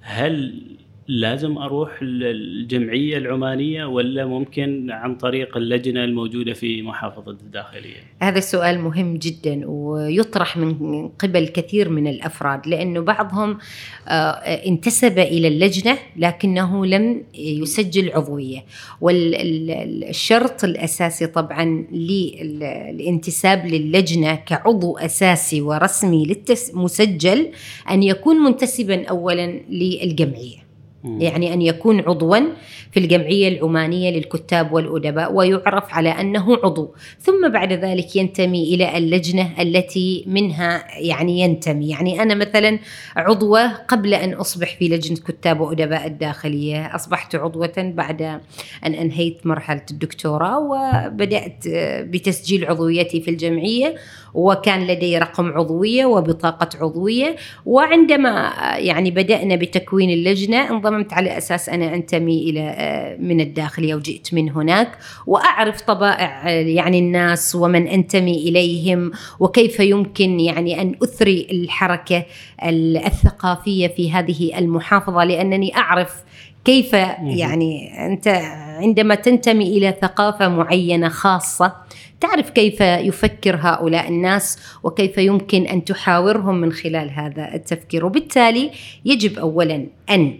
هل 0.00 0.62
لازم 1.08 1.58
أروح 1.58 1.98
الجمعية 2.02 3.18
العمانية 3.18 3.84
ولا 3.84 4.26
ممكن 4.26 4.90
عن 4.90 5.14
طريق 5.16 5.56
اللجنة 5.56 6.04
الموجودة 6.04 6.52
في 6.52 6.82
محافظة 6.82 7.30
الداخلية؟ 7.30 7.96
هذا 8.22 8.38
السؤال 8.38 8.80
مهم 8.80 9.16
جدا 9.16 9.62
ويطرح 9.66 10.56
من 10.56 11.08
قبل 11.08 11.48
كثير 11.48 11.88
من 11.88 12.06
الأفراد 12.06 12.66
لأنه 12.66 13.00
بعضهم 13.00 13.58
آه، 14.08 14.30
انتسب 14.66 15.18
إلى 15.18 15.48
اللجنة 15.48 15.98
لكنه 16.16 16.86
لم 16.86 17.22
يسجل 17.34 18.12
عضوية 18.12 18.64
والشرط 19.00 20.64
الأساسي 20.64 21.26
طبعا 21.26 21.86
للانتساب 21.92 23.66
للجنة 23.66 24.34
كعضو 24.34 24.98
أساسي 24.98 25.60
ورسمي 25.60 26.36
مسجل 26.74 27.48
أن 27.90 28.02
يكون 28.02 28.36
منتسبا 28.36 29.06
اولا 29.06 29.60
للجمعية 29.70 30.71
يعني 31.04 31.54
أن 31.54 31.62
يكون 31.62 32.00
عضوا 32.00 32.38
في 32.92 33.00
الجمعية 33.00 33.48
العمانية 33.48 34.10
للكتاب 34.10 34.72
والأدباء 34.72 35.32
ويعرف 35.32 35.84
على 35.94 36.08
أنه 36.08 36.56
عضو. 36.64 36.94
ثم 37.20 37.48
بعد 37.48 37.72
ذلك 37.72 38.16
ينتمي 38.16 38.74
إلى 38.74 38.98
اللجنة 38.98 39.62
التي 39.62 40.24
منها 40.26 40.84
يعني 40.98 41.40
ينتمي. 41.40 41.88
يعني 41.88 42.22
أنا 42.22 42.34
مثلا 42.34 42.78
عضوة 43.16 43.72
قبل 43.72 44.14
أن 44.14 44.32
أصبح 44.32 44.76
في 44.76 44.88
لجنة 44.88 45.16
كتاب 45.16 45.60
وأدباء 45.60 46.06
الداخلية. 46.06 46.94
أصبحت 46.94 47.34
عضوة 47.34 47.72
بعد 47.76 48.22
أن 48.86 48.94
أنهيت 48.94 49.46
مرحلة 49.46 49.82
الدكتوراه 49.90 50.58
وبدأت 50.58 51.64
بتسجيل 52.08 52.64
عضويتي 52.64 53.20
في 53.20 53.30
الجمعية. 53.30 53.94
وكان 54.34 54.86
لدي 54.86 55.18
رقم 55.18 55.52
عضوية 55.52 56.06
وبطاقة 56.06 56.68
عضوية. 56.80 57.36
وعندما 57.66 58.52
يعني 58.76 59.10
بدأنا 59.10 59.56
بتكوين 59.56 60.10
اللجنة 60.10 60.70
انضممت 60.70 61.12
على 61.12 61.38
أساس 61.38 61.68
أنا 61.68 61.94
أنتمي 61.94 62.50
إلى 62.50 62.74
آه، 62.76 63.16
من 63.16 63.40
الداخلية 63.40 63.94
وجئت 63.94 64.34
من 64.34 64.50
هناك. 64.50 64.98
وأعرف 65.26 65.80
طبائع 65.80 66.50
يعني 66.50 66.98
الناس 66.98 67.54
ومن 67.54 67.86
أنتمي 67.86 68.36
إليهم 68.48 69.12
وكيف 69.40 69.80
يمكن 69.80 70.40
يعني 70.40 70.82
أن 70.82 70.94
أثري 71.02 71.46
الحركة 71.50 72.24
الثقافية 73.06 73.88
في 73.88 74.12
هذه 74.12 74.58
المحافظة. 74.58 75.24
لأنني 75.24 75.76
أعرف 75.76 76.22
كيف 76.64 76.92
يعني 76.92 78.06
أنت 78.06 78.28
عندما 78.78 79.14
تنتمي 79.14 79.68
إلى 79.78 79.96
ثقافة 80.02 80.48
معينة 80.48 81.08
خاصة 81.08 81.72
تعرف 82.22 82.50
كيف 82.50 82.80
يفكر 82.80 83.56
هؤلاء 83.60 84.08
الناس 84.08 84.58
وكيف 84.82 85.18
يمكن 85.18 85.62
أن 85.66 85.84
تحاورهم 85.84 86.60
من 86.60 86.72
خلال 86.72 87.10
هذا 87.10 87.54
التفكير؟ 87.54 88.06
وبالتالي 88.06 88.70
يجب 89.04 89.38
اولا 89.38 89.86
أن 90.10 90.38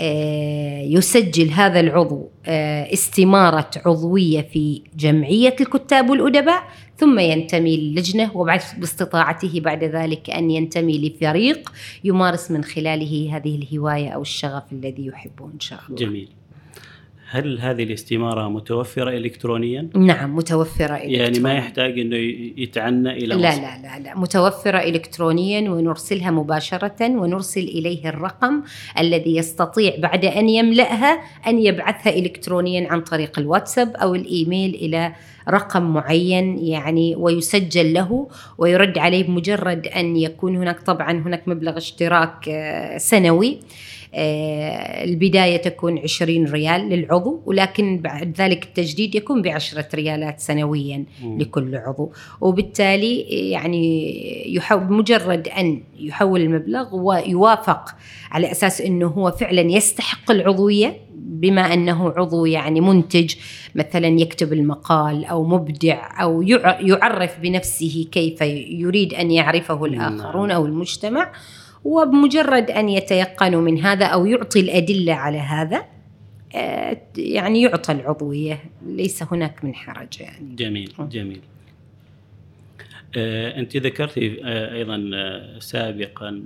آه، 0.00 0.82
يسجل 0.82 1.50
هذا 1.50 1.80
العضو 1.80 2.28
آه، 2.46 2.92
استمارة 2.92 3.70
عضوية 3.86 4.40
في 4.40 4.82
جمعية 4.96 5.56
الكتاب 5.60 6.10
والأدباء 6.10 6.62
ثم 6.96 7.18
ينتمي 7.18 7.76
للجنة 7.76 8.44
باستطاعته 8.78 9.60
بعد 9.60 9.84
ذلك 9.84 10.30
أن 10.30 10.50
ينتمي 10.50 11.08
لفريق 11.08 11.72
يمارس 12.04 12.50
من 12.50 12.64
خلاله 12.64 13.36
هذه 13.36 13.56
الهواية 13.56 14.08
أو 14.08 14.22
الشغف 14.22 14.72
الذي 14.72 15.06
يحبه 15.06 15.44
إن 15.54 15.60
شاء 15.60 15.80
الله. 15.88 15.96
جميل. 15.96 16.28
هل 17.32 17.60
هذه 17.60 17.82
الاستمارة 17.82 18.48
متوفرة 18.48 19.10
الكترونيا؟ 19.10 19.88
نعم 19.96 20.36
متوفرة 20.36 20.94
الكترونيا. 20.94 21.22
يعني 21.22 21.38
ما 21.38 21.54
يحتاج 21.54 21.98
إنه 21.98 22.16
يتعنى 22.56 23.10
إلى 23.10 23.26
لا 23.26 23.36
لا 23.36 23.82
لا 23.82 23.98
لا. 23.98 24.18
متوفرة 24.18 24.78
الكترونيا 24.78 25.70
ونرسلها 25.70 26.30
مباشرة 26.30 26.96
ونرسل 27.00 27.60
إليه 27.60 28.08
الرقم 28.08 28.62
الذي 28.98 29.36
يستطيع 29.36 29.92
بعد 29.98 30.24
أن 30.24 30.48
يملأها 30.48 31.20
أن 31.46 31.58
يبعثها 31.58 32.18
الكترونيا 32.18 32.92
عن 32.92 33.00
طريق 33.00 33.38
الواتساب 33.38 33.96
أو 33.96 34.14
الإيميل 34.14 34.74
إلى 34.74 35.12
رقم 35.48 35.82
معين 35.82 36.58
يعني 36.58 37.16
ويسجل 37.16 37.92
له 37.94 38.28
ويرد 38.58 38.98
عليه 38.98 39.22
بمجرد 39.26 39.86
أن 39.86 40.16
يكون 40.16 40.56
هناك 40.56 40.80
طبعا 40.80 41.12
هناك 41.12 41.48
مبلغ 41.48 41.76
اشتراك 41.76 42.48
آه، 42.48 42.98
سنوي. 42.98 43.58
البداية 44.14 45.56
تكون 45.56 45.98
20 45.98 46.44
ريال 46.46 46.88
للعضو 46.88 47.42
ولكن 47.46 47.98
بعد 47.98 48.34
ذلك 48.38 48.64
التجديد 48.64 49.14
يكون 49.14 49.42
بعشرة 49.42 49.88
ريالات 49.94 50.40
سنويا 50.40 51.04
لكل 51.22 51.76
عضو. 51.76 52.12
وبالتالي 52.40 53.20
يعني 53.50 54.54
يحول 54.56 54.84
بمجرد 54.84 55.48
أن 55.48 55.82
يحول 55.98 56.40
المبلغ 56.40 56.96
ويوافق 56.96 57.90
على 58.30 58.50
أساس 58.50 58.80
أنه 58.80 59.06
هو 59.06 59.30
فعلا 59.30 59.60
يستحق 59.60 60.30
العضوية 60.30 60.96
بما 61.14 61.74
أنه 61.74 62.12
عضو 62.16 62.44
يعني 62.44 62.80
منتج 62.80 63.34
مثلا 63.74 64.06
يكتب 64.06 64.52
المقال 64.52 65.24
أو 65.24 65.44
مبدع 65.44 66.22
أو 66.22 66.42
يعرف 66.80 67.40
بنفسه 67.40 68.06
كيف 68.12 68.40
يريد 68.70 69.14
أن 69.14 69.30
يعرفه 69.30 69.84
الآخرون 69.84 70.48
نعم. 70.48 70.56
أو 70.56 70.66
المجتمع. 70.66 71.32
وبمجرد 71.84 72.70
أن 72.70 72.88
يتيقنوا 72.88 73.60
من 73.60 73.80
هذا 73.80 74.06
أو 74.06 74.26
يعطي 74.26 74.60
الأدلة 74.60 75.12
على 75.12 75.38
هذا 75.38 75.84
آه، 76.54 77.02
يعني 77.16 77.62
يعطى 77.62 77.92
العضوية. 77.92 78.64
ليس 78.86 79.22
هناك 79.22 79.64
من 79.64 79.74
حرج 79.74 80.20
يعني. 80.20 80.54
جميل 80.54 80.92
جميل. 80.98 81.40
آه، 83.16 83.58
أنت 83.58 83.76
ذكرتي 83.76 84.44
آه، 84.44 84.74
أيضا 84.74 85.10
سابقا 85.58 86.42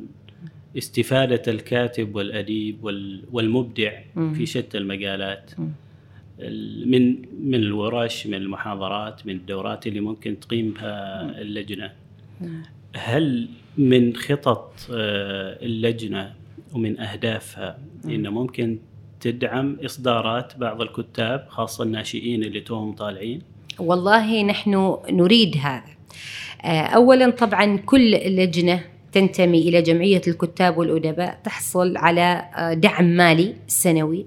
استفادة 0.79 1.53
الكاتب 1.53 2.14
والأديب 2.14 2.85
والمبدع 3.33 3.93
في 4.14 4.47
شتى 4.47 4.79
المجالات. 4.79 5.50
من 6.87 7.23
من 7.41 7.55
الورش 7.55 8.26
من 8.26 8.35
المحاضرات 8.35 9.26
من 9.26 9.35
الدورات 9.35 9.87
اللي 9.87 10.00
ممكن 10.00 10.41
تقيمها 10.41 11.21
اللجنة. 11.41 11.93
هل 12.94 13.48
من 13.78 14.16
خطط 14.16 14.72
آه، 14.92 15.58
اللجنة 15.62 16.34
ومن 16.72 17.00
أهدافها 17.00 17.78
إنه 18.04 18.30
ممكن 18.30 18.78
تدعم 19.20 19.76
إصدارات 19.84 20.52
بعض 20.56 20.80
الكتاب 20.80 21.46
خاصة 21.48 21.84
الناشئين 21.84 22.42
اللي 22.44 22.60
توهم 22.60 22.92
طالعين؟ 22.92 23.42
والله 23.78 24.42
نحن 24.42 24.96
نريد 25.10 25.56
هذا. 25.62 25.94
آه، 26.64 26.86
اولا 26.86 27.30
طبعا 27.30 27.76
كل 27.76 28.10
لجنه 28.10 28.80
تنتمي 29.14 29.68
إلى 29.68 29.83
جمعية 29.83 30.23
الكتاب 30.28 30.78
والأدباء 30.78 31.38
تحصل 31.44 31.97
على 31.97 32.44
آه، 32.56 32.75
دعم 32.75 33.04
مالي 33.04 33.54
سنوي 33.66 34.26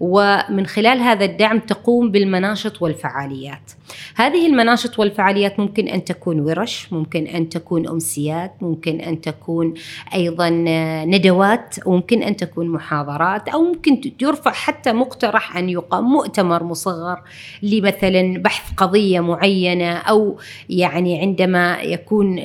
ومن 0.00 0.66
خلال 0.66 0.98
هذا 0.98 1.24
الدعم 1.24 1.58
تقوم 1.58 2.10
بالمناشط 2.10 2.82
والفعاليات. 2.82 3.72
هذه 4.14 4.46
المناشط 4.46 4.98
والفعاليات 4.98 5.60
ممكن 5.60 5.88
أن 5.88 6.04
تكون 6.04 6.40
ورش، 6.40 6.92
ممكن 6.92 7.26
أن 7.26 7.48
تكون 7.48 7.88
أمسيات، 7.88 8.52
ممكن 8.60 9.00
أن 9.00 9.20
تكون 9.20 9.74
أيضا 10.14 10.50
ندوات، 11.06 11.76
وممكن 11.86 12.22
أن 12.22 12.36
تكون 12.36 12.68
محاضرات 12.68 13.48
أو 13.48 13.62
ممكن 13.62 14.00
يرفع 14.22 14.50
حتى 14.50 14.92
مقترح 14.92 15.56
أن 15.56 15.68
يقام 15.68 16.04
مؤتمر 16.04 16.64
مصغر 16.64 17.22
لمثلا 17.62 18.38
بحث 18.38 18.72
قضية 18.76 19.20
معينة 19.20 19.92
أو 19.92 20.38
يعني 20.68 21.20
عندما 21.20 21.80
يكون 21.82 22.36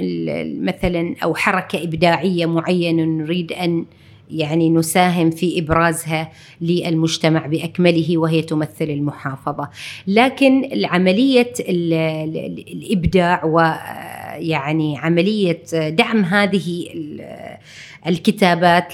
مثلا 0.65 1.15
أو 1.23 1.35
حركه 1.81 1.87
إبداعية 1.87 2.45
معينة 2.45 3.03
نريد 3.03 3.51
أن 3.51 3.85
يعني 4.29 4.69
نساهم 4.69 5.31
في 5.31 5.59
إبرازها 5.59 6.31
للمجتمع 6.61 7.45
بأكمله 7.45 8.17
وهي 8.17 8.41
تمثل 8.41 8.89
المحافظة. 8.89 9.69
لكن 10.07 10.69
عملية 10.85 11.53
الإبداع 12.73 13.45
ويعني 13.45 14.97
عملية 14.97 15.63
دعم 15.73 16.23
هذه 16.23 16.87
الكتابات 18.07 18.93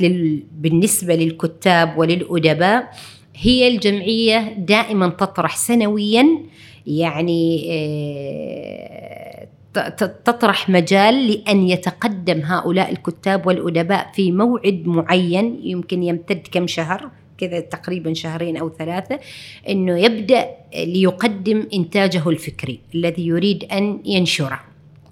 بالنسبة 0.57 1.15
للكتاب 1.15 1.97
وللأدباء 1.97 2.91
هي 3.35 3.67
الجمعية 3.67 4.55
دائما 4.57 5.09
تطرح 5.09 5.55
سنويا 5.55 6.25
يعني 6.87 7.67
آه، 7.71 8.96
تطرح 10.25 10.69
مجال 10.69 11.27
لأن 11.27 11.67
يتقدم 11.67 12.41
هؤلاء 12.41 12.91
الكتاب 12.91 13.47
والأدباء 13.47 14.11
في 14.13 14.31
موعد 14.31 14.83
معين 14.85 15.59
يمكن 15.63 16.03
يمتد 16.03 16.47
كم 16.51 16.67
شهر 16.67 17.09
كذا 17.37 17.59
تقريبا 17.59 18.13
شهرين 18.13 18.57
أو 18.57 18.69
ثلاثة 18.69 19.19
أنه 19.69 19.97
يبدأ 19.97 20.49
ليقدم 20.75 21.67
إنتاجه 21.73 22.29
الفكري 22.29 22.79
الذي 22.95 23.27
يريد 23.27 23.63
أن 23.63 24.01
ينشره. 24.05 24.59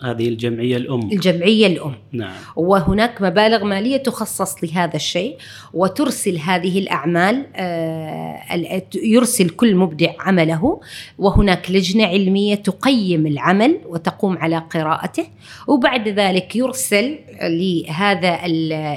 هذه 0.04 0.28
الجمعية 0.28 0.78
الأم 0.78 1.12
الجمعية 1.12 1.68
الأم 1.68 1.96
نعم. 2.12 2.34
وهناك 2.56 3.22
مبالغ 3.22 3.64
مالية 3.64 3.98
تخصص 3.98 4.64
لهذا 4.64 4.96
الشيء 4.96 5.38
وترسل 5.74 6.38
هذه 6.38 6.80
الأعمال 6.80 7.46
آه، 7.56 8.84
يرسل 8.96 9.50
كل 9.50 9.76
مبدع 9.76 10.12
عمله 10.20 10.80
وهناك 11.18 11.72
لجنة 11.72 12.06
علمية 12.06 12.56
تقيم 12.56 13.28
العمل 13.28 13.80
وتقوم 13.86 14.38
على 14.38 14.58
قراءته 14.58 15.26
وبعد 15.68 16.08
ذلك 16.08 16.56
يرسل 16.56 17.18
لهذا 17.42 18.40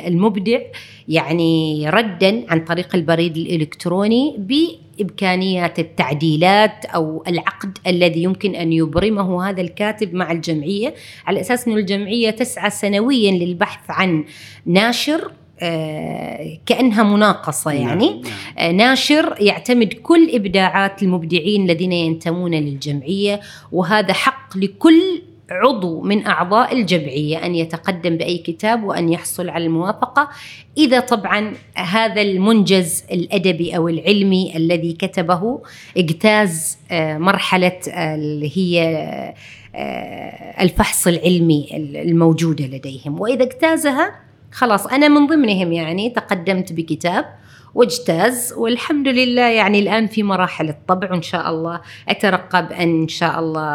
المبدع 0.07 0.59
يعني 1.09 1.91
ردا 1.91 2.45
عن 2.49 2.65
طريق 2.65 2.95
البريد 2.95 3.37
الإلكتروني 3.37 4.37
بإمكانيات 4.99 5.79
التعديلات 5.79 6.85
أو 6.85 7.25
العقد 7.27 7.79
الذي 7.87 8.23
يمكن 8.23 8.55
أن 8.55 8.73
يبرمه 8.73 9.49
هذا 9.49 9.61
الكاتب 9.61 10.15
مع 10.15 10.33
الجمعية 10.33 10.95
على 11.27 11.41
أساس 11.41 11.69
أن 11.69 11.73
الجمعية 11.73 12.31
تسعى 12.31 12.71
سنويا 12.71 13.33
للبحث 13.33 13.91
عن 13.91 14.25
ناشر 14.67 15.33
آه، 15.61 16.59
كأنها 16.67 17.03
مناقصة 17.03 17.73
نعم، 17.73 17.83
يعني 17.83 18.09
نعم. 18.09 18.33
آه، 18.59 18.73
ناشر 18.73 19.35
يعتمد 19.41 19.93
كل 19.93 20.31
إبداعات 20.35 21.03
المبدعين 21.03 21.65
الذين 21.65 21.93
ينتمون 21.93 22.55
للجمعية 22.55 23.41
وهذا 23.73 24.13
حق 24.13 24.57
لكل 24.57 25.23
عضو 25.51 26.01
من 26.03 26.27
أعضاء 26.27 26.73
الجمعية 26.73 27.47
أن 27.47 27.55
يتقدم 27.55 28.17
بأي 28.17 28.39
كتاب 28.39 28.85
وأن 28.85 29.09
يحصل 29.09 29.49
على 29.49 29.65
الموافقة. 29.67 30.29
إذا 30.77 31.01
طبعا 31.01 31.55
هذا 31.75 32.23
المنجز 32.23 33.05
الأدبي 33.13 33.77
أو 33.77 33.89
العلمي 33.89 34.57
الذي 34.57 34.93
كتبه 34.93 35.63
اجتاز 35.97 36.79
آه، 36.91 37.19
مرحلة 37.19 37.81
اللي 37.89 38.59
هي 38.59 38.83
آه، 39.75 40.63
الفحص 40.63 41.07
العلمي 41.07 41.69
الموجودة 42.05 42.65
لديهم. 42.65 43.21
وإذا 43.21 43.45
اجتازها 43.45 44.15
خلاص 44.53 44.87
أنا 44.87 45.09
من 45.09 45.27
ضمنهم 45.27 45.73
يعني 45.73 46.11
تقدمت 46.11 46.73
بكتاب. 46.73 47.25
واجتاز 47.79 48.55
والحمد 48.57 49.09
لله 49.09 49.49
يعني 49.49 49.79
الآن 49.79 50.07
في 50.07 50.23
مراحل 50.23 50.69
الطبع 50.69 51.11
وإن 51.11 51.23
شاء 51.23 51.51
الله 51.51 51.81
أترقب 52.09 52.73
أن 52.73 53.03
إن 53.03 53.09
شاء 53.09 53.41
الله 53.41 53.69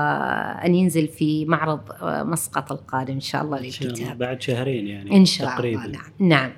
أن 0.66 0.76
ينزل 0.76 1.08
في 1.08 1.46
معرض 1.46 1.80
مسقط 2.04 2.72
القادم 2.72 3.14
إن 3.14 3.20
شاء 3.20 3.42
الله 3.42 3.60
للكتاب. 3.60 4.18
بعد 4.18 4.42
شهرين 4.42 4.88
يعني 4.88 5.18
إن 5.18 5.26
شاء 5.26 5.48
تقريبا. 5.48 5.86
الله 5.86 6.00
نعم. 6.20 6.30
نعم. 6.30 6.52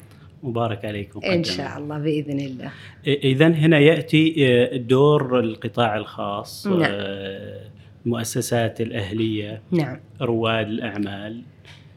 مبارك 0.44 0.86
عليكم 0.86 1.20
إن 1.24 1.44
شاء 1.44 1.78
الله 1.78 1.98
بإذن 1.98 2.40
الله. 2.40 2.72
إذا 3.08 3.48
هنا 3.48 3.80
يأتي 3.80 4.36
آه، 4.40 4.78
دور 4.78 5.40
القطاع 5.40 5.98
الخاص 5.98 6.68
نعم. 6.68 6.82
آه، 6.84 7.70
المؤسسات 8.06 8.82
الأهلية 8.82 9.62
نعم. 9.72 10.00
رواد 10.22 10.68
الأعمال 10.68 11.42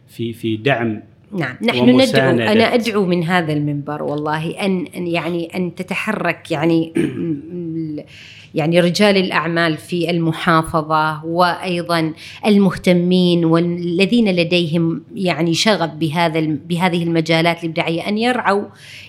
في 0.09 0.33
في 0.33 0.57
دعم 0.57 1.03
نعم. 1.33 1.57
نحن 1.63 2.01
ندعو 2.01 2.31
أنا 2.31 2.75
أدعو 2.75 3.05
من 3.05 3.25
هذا 3.25 3.53
المنبر 3.53 4.03
والله 4.03 4.51
ان 4.51 4.87
يعني 4.95 5.57
أن 5.57 5.75
تتحرك 5.75 6.51
يعني 6.51 6.93
يعني 8.55 8.81
رجال 8.81 9.17
الأعمال 9.17 9.77
في 9.77 10.11
المحافظة 10.11 11.25
وأيضا 11.25 12.13
المهتمين 12.47 13.45
والذين 13.45 14.29
لديهم 14.29 15.03
يعني 15.15 15.55
شغف 15.55 15.91
بهذا 15.91 16.41
بهذه 16.41 17.03
المجالات 17.03 17.65
الإبداعية 17.65 18.09
أن 18.09 18.19
يرعوا 18.19 18.65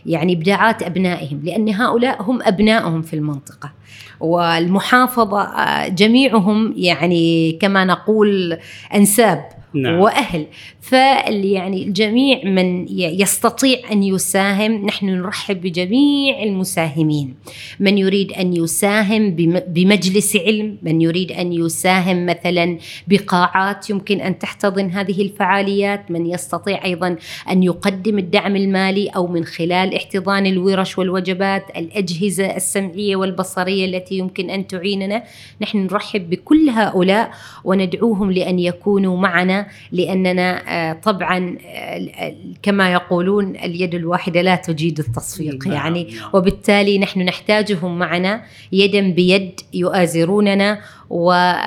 يعني 0.06 0.34
إبداعات 0.34 0.84
أبنائهم 0.84 1.42
لأن 1.44 1.70
هؤلاء 1.70 2.22
هم 2.22 2.42
أبنائهم 2.44 3.02
في 3.02 3.14
المنطقة. 3.14 3.72
والمحافظة 4.20 5.48
جميعهم 5.88 6.74
يعني 6.78 7.52
كما 7.62 7.86
نقول 7.86 8.58
أنساب. 8.96 9.59
نعم. 9.74 10.00
وأهل. 10.00 10.46
فيعني 10.82 11.84
الجميع 11.84 12.46
من 12.46 12.86
يستطيع 13.00 13.80
أن 13.92 14.04
يساهم 14.04 14.86
نحن 14.86 15.10
نرحب 15.10 15.62
بجميع 15.62 16.44
المساهمين. 16.44 17.36
من 17.80 17.98
يريد 17.98 18.32
أن 18.32 18.54
يساهم 18.54 19.36
بمجلس 19.68 20.36
علم 20.36 20.78
من 20.82 21.02
يريد 21.02 21.32
أن 21.32 21.54
يساهم 21.54 22.26
مثلا 22.26 22.78
بقاعات 23.08 23.90
يمكن 23.90 24.22
أن 24.22 24.40
تحتضن 24.40 24.90
هذه 24.90 25.22
الفعاليات 25.22 26.12
من 26.12 26.26
يستطيع 26.26 26.86
أيضا 26.86 27.16
أن 27.50 27.64
يقدم 27.64 28.18
الدعم 28.18 28.56
المالي 28.56 29.08
أو 29.08 29.28
من 29.28 29.46
خلال 29.46 29.96
احتضان 29.96 30.46
الورش 30.46 30.98
والوجبات 30.98 31.66
الأجهزة 31.78 32.56
السمعية 32.56 33.16
والبصرية 33.16 33.86
التي 33.86 34.16
يمكن 34.16 34.50
أن 34.50 34.68
تعيننا. 34.68 35.24
نحن 35.62 35.78
نرحب 35.78 36.30
بكل 36.30 36.70
هؤلاء 36.70 37.32
وندعوهم 37.64 38.32
لأن 38.32 38.60
يكونوا 38.60 39.18
معنا 39.18 39.59
لأننا 39.92 40.62
آه، 40.68 40.94
طبعا 40.94 41.58
آه، 41.66 42.34
كما 42.64 42.92
يقولون 42.92 43.56
اليد 43.56 43.96
الواحدة 43.96 44.42
لا 44.42 44.56
تجيد 44.56 45.00
التصفيق 45.00 45.68
نعم 45.68 45.76
يعني 45.76 46.04
نعم. 46.04 46.30
وبالتالي 46.34 47.00
نحن 47.00 47.22
نحتاجهم 47.22 48.00
معنا 48.00 48.42
يدا 48.72 49.12
بيد 49.12 49.60
يؤازروننا 49.74 50.80
ويعني 51.10 51.60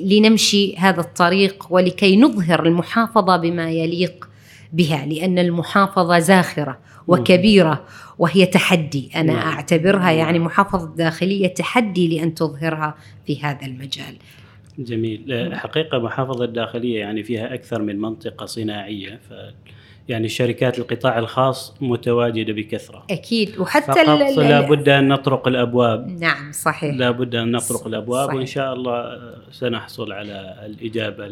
آه، 0.00 0.04
لنمشي 0.04 0.76
هذا 0.76 1.00
الطريق 1.00 1.66
ولكي 1.70 2.16
نظهر 2.16 2.66
المحافظة 2.66 3.36
بما 3.36 3.70
يليق 3.70 4.28
بها 4.72 5.06
لأن 5.06 5.38
المحافظة 5.38 6.18
زاخرة 6.18 6.78
وكبيرة 7.08 7.84
وهي 8.18 8.46
تحدي 8.46 9.10
أنا 9.16 9.32
نعم. 9.32 9.48
أعتبرها 9.48 10.10
يعني 10.10 10.38
محافظة 10.38 10.94
داخلية 10.96 11.46
تحدي 11.46 12.18
لأن 12.18 12.34
تظهرها 12.34 12.94
في 13.26 13.42
هذا 13.42 13.66
المجال 13.66 14.16
جميل. 14.78 15.50
حقيقة 15.54 15.98
محافظة 15.98 16.44
الداخلية 16.44 17.00
يعني 17.00 17.22
فيها 17.22 17.54
أكثر 17.54 17.82
من 17.82 17.98
منطقة 18.00 18.46
صناعية 18.46 19.20
ف 19.28 19.32
يعني 20.08 20.28
شركات 20.28 20.78
القطاع 20.78 21.18
الخاص 21.18 21.74
متواجدة 21.80 22.52
بكثرة. 22.52 23.04
أكيد. 23.10 23.58
وحتى 23.58 23.92
فقط 23.92 24.38
لابد 24.38 24.88
أن 24.88 25.08
نطرق 25.08 25.48
الأبواب. 25.48 26.20
نعم 26.20 26.52
صحيح. 26.52 26.94
لابد 26.94 27.34
أن 27.34 27.52
نطرق 27.52 27.86
الأبواب 27.86 28.26
صحيح. 28.26 28.36
وإن 28.36 28.46
شاء 28.46 28.74
الله 28.74 29.18
سنحصل 29.52 30.12
على 30.12 30.56
الإجابة 30.66 31.26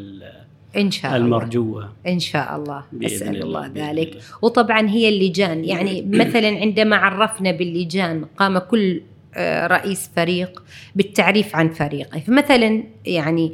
إن 0.77 0.91
شاء 0.91 1.17
المرجوة. 1.17 1.79
الله. 1.79 2.15
إن 2.15 2.19
شاء 2.19 2.57
الله. 2.57 2.85
أسأل 3.05 3.29
الله, 3.43 3.67
الله 3.67 3.67
ذلك. 3.91 4.09
الله. 4.09 4.23
وطبعا 4.43 4.89
هي 4.89 5.09
اللجان. 5.09 5.65
يعني 5.65 6.03
مثلا 6.23 6.49
عندما 6.49 6.97
عرفنا 6.97 7.51
باللجان 7.53 8.25
قام 8.25 8.59
كل 8.59 8.97
آه، 8.97 9.18
رئيس 9.67 10.11
فريق 10.17 10.63
بالتعريف 10.95 11.57
عن 11.57 11.69
فريقه. 11.69 12.21
فمثلا 12.21 12.85
يعني 13.07 13.53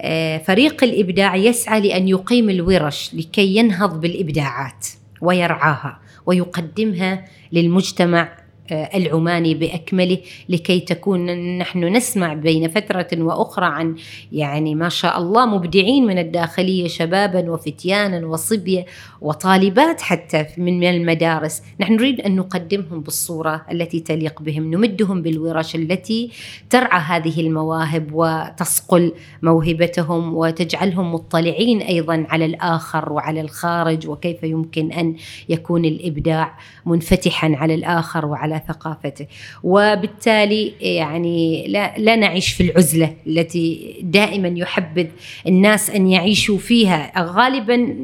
آه، 0.00 0.38
فريق 0.38 0.84
الإبداع 0.84 1.36
يسعى 1.36 1.80
لأن 1.80 2.08
يقيم 2.08 2.50
الورش 2.50 3.14
لكي 3.14 3.56
ينهض 3.56 4.00
بالإبداعات 4.00 4.86
ويرعاها 5.20 6.00
ويقدمها 6.26 7.24
للمجتمع 7.52 8.22
آه، 8.22 8.45
العماني 8.72 9.54
بأكمله 9.54 10.18
لكي 10.48 10.80
تكون 10.80 11.58
نحن 11.58 11.84
نسمع 11.84 12.34
بين 12.34 12.68
فترة 12.68 13.08
وأخرى 13.12 13.66
عن 13.66 13.96
يعني 14.32 14.74
ما 14.74 14.88
شاء 14.88 15.18
الله 15.18 15.46
مبدعين 15.46 16.06
من 16.06 16.18
الداخلية 16.18 16.88
شبابا 16.88 17.50
وفتيانا 17.50 18.26
وصبية 18.26 18.86
وطالبات 19.20 20.00
حتى 20.00 20.46
من 20.58 20.84
المدارس، 20.84 21.62
نحن 21.80 21.92
نريد 21.92 22.20
أن 22.20 22.36
نقدمهم 22.36 23.00
بالصورة 23.00 23.66
التي 23.72 24.00
تليق 24.00 24.42
بهم، 24.42 24.74
نمدهم 24.74 25.22
بالورش 25.22 25.74
التي 25.74 26.30
ترعى 26.70 27.00
هذه 27.00 27.40
المواهب 27.40 28.10
وتصقل 28.12 29.12
موهبتهم 29.42 30.34
وتجعلهم 30.34 31.14
مطلعين 31.14 31.80
أيضا 31.80 32.26
على 32.28 32.44
الآخر 32.44 33.12
وعلى 33.12 33.40
الخارج 33.40 34.08
وكيف 34.08 34.42
يمكن 34.42 34.92
أن 34.92 35.16
يكون 35.48 35.84
الإبداع 35.84 36.58
منفتحا 36.86 37.56
على 37.56 37.74
الآخر 37.74 38.26
وعلى 38.26 38.55
ثقافته. 38.68 39.26
وبالتالي 39.62 40.72
يعني 40.80 41.66
لا, 41.68 41.94
لا 41.98 42.16
نعيش 42.16 42.52
في 42.52 42.62
العزلة 42.62 43.14
التي 43.26 43.96
دائما 44.02 44.48
يحبذ 44.48 45.06
الناس 45.46 45.90
أن 45.90 46.06
يعيشوا 46.06 46.58
فيها. 46.58 47.12
غالبا 47.18 47.96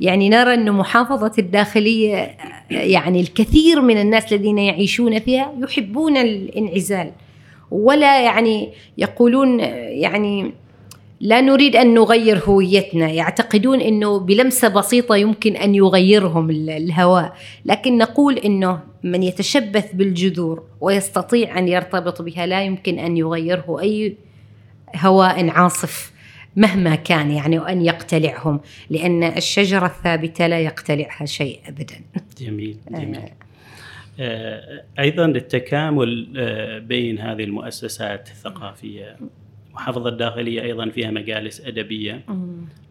يعني 0.00 0.28
نرى 0.28 0.54
أن 0.54 0.72
محافظة 0.72 1.32
الداخلية 1.38 2.36
يعني 2.70 3.20
الكثير 3.20 3.80
من 3.80 4.00
الناس 4.00 4.32
الذين 4.32 4.58
يعيشون 4.58 5.18
فيها 5.18 5.52
يحبون 5.62 6.16
الانعزال. 6.16 7.12
ولا 7.70 8.20
يعني 8.20 8.68
يقولون 8.98 9.60
يعني 9.60 10.52
لا 11.20 11.40
نريد 11.40 11.76
أن 11.76 11.94
نغير 11.94 12.38
هويتنا. 12.38 13.10
يعتقدون 13.10 13.80
إنه 13.80 14.18
بلمسة 14.18 14.68
بسيطة 14.68 15.16
يمكن 15.16 15.56
أن 15.56 15.74
يغيرهم 15.74 16.50
الهواء. 16.50 17.36
لكن 17.64 17.98
نقول 17.98 18.38
إنه 18.38 18.80
من 19.02 19.22
يتشبث 19.22 19.94
بالجذور 19.94 20.62
ويستطيع 20.80 21.58
أن 21.58 21.68
يرتبط 21.68 22.22
بها 22.22 22.46
لا 22.46 22.62
يمكن 22.62 22.98
أن 22.98 23.16
يغيره 23.16 23.80
أي 23.80 24.16
هواء 24.96 25.48
عاصف 25.48 26.12
مهما 26.56 26.94
كان 26.94 27.30
يعني 27.30 27.58
وان 27.58 27.84
يقتلعهم 27.84 28.60
لأن 28.90 29.24
الشجرة 29.24 29.86
الثابتة 29.86 30.46
لا 30.46 30.60
يقتلعها 30.60 31.24
شيء 31.24 31.60
ابدا. 31.68 31.94
جميل 32.40 32.76
جميل. 32.90 33.20
آه. 34.20 34.82
أيضا 34.98 35.26
التكامل 35.26 36.28
آه، 36.36 36.78
بين 36.78 37.18
هذه 37.18 37.44
المؤسسات 37.44 38.28
الثقافية. 38.28 39.16
المحافظة 39.74 40.08
الداخلية 40.08 40.62
أيضا 40.62 40.88
فيها 40.88 41.10
مجالس 41.10 41.60
أدبية 41.60 42.20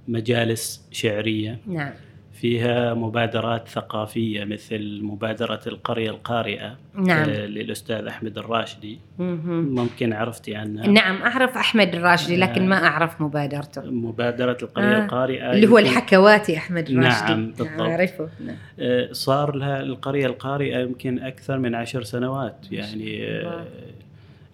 مجالس 0.08 0.88
شعرية 0.92 1.60
نعم. 1.68 1.92
فيها 2.34 2.94
مبادرات 2.94 3.68
ثقافية 3.68 4.44
مثل 4.44 5.00
مبادرة 5.04 5.62
القرية 5.68 6.10
القارئة 6.10 6.78
نعم. 6.96 7.30
آه، 7.30 7.46
للأستاذ 7.46 8.06
أحمد 8.06 8.38
الراشدي. 8.38 9.00
ممكن 9.20 10.14
عرفتي 10.14 10.56
عنها؟ 10.56 10.88
نعم 10.88 11.22
أعرف 11.22 11.58
أحمد 11.58 11.96
الراشدي 11.96 12.38
لكن 12.38 12.70
ما 12.70 12.88
أعرف 12.88 13.22
مبادرته. 13.22 13.82
مبادرة 13.82 14.58
القرية 14.62 14.98
آه. 14.98 15.06
القارئة 15.06 15.52
اللي 15.52 15.68
هو 15.68 15.78
الحكواتي 15.78 16.58
أحمد 16.58 16.90
الراشدي. 16.90 17.32
نعم 17.32 17.46
بالضبط. 17.46 17.82
أعرفه. 17.82 18.30
نعم. 18.46 18.56
آه، 18.80 19.10
صار 19.12 19.56
لها 19.56 19.82
القرية 19.82 20.26
القارئة 20.26 20.78
يمكن 20.78 21.20
أكثر 21.20 21.58
من 21.58 21.76
عشر 21.76 22.04
سنوات 22.04 22.66
يعني 22.72 23.28
آه 23.28 23.66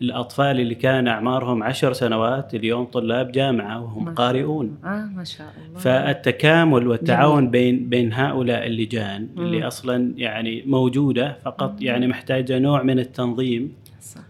الأطفال 0.02 0.60
اللي 0.60 0.76
كان 0.76 1.08
أعمارهم 1.08 1.64
عشر 1.64 1.94
سنوات 1.94 2.56
اليوم 2.56 2.86
طلاب 2.86 3.32
جامعة 3.32 3.84
وهم 3.84 4.14
قارئون 4.14 4.78
آه 4.84 5.10
ما 5.16 5.24
شاء 5.24 5.54
الله 5.68 5.80
فالتكامل 5.80 6.88
والتعاون 6.88 7.40
جميل. 7.40 7.52
بين 7.52 7.90
بين 7.90 8.14
هؤلاء 8.14 8.68
اللجان 8.68 9.28
مم. 9.36 9.46
اللي 9.46 9.68
أصلا 9.68 10.14
يعني 10.18 10.64
موجودة 10.66 11.38
فقط 11.46 11.72
مم. 11.72 11.78
يعني 11.82 12.08
محتاجة 12.08 12.60
نوع 12.60 12.84
من 12.84 13.00
التنظيم 13.00 13.74
صح. 14.02 14.22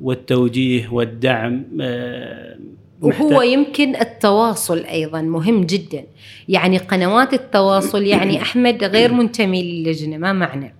والتوجيه 0.00 0.88
والدعم 0.88 1.64
آه 1.80 2.56
وهو 3.02 3.42
يمكن 3.42 3.96
التواصل 3.96 4.78
أيضا 4.78 5.22
مهم 5.22 5.64
جدا 5.64 6.04
يعني 6.48 6.78
قنوات 6.78 7.34
التواصل 7.34 8.02
يعني 8.02 8.40
أحمد 8.42 8.84
غير 8.84 9.12
منتمي 9.12 9.62
للجنة 9.62 10.16
ما 10.16 10.32
معنى 10.32 10.74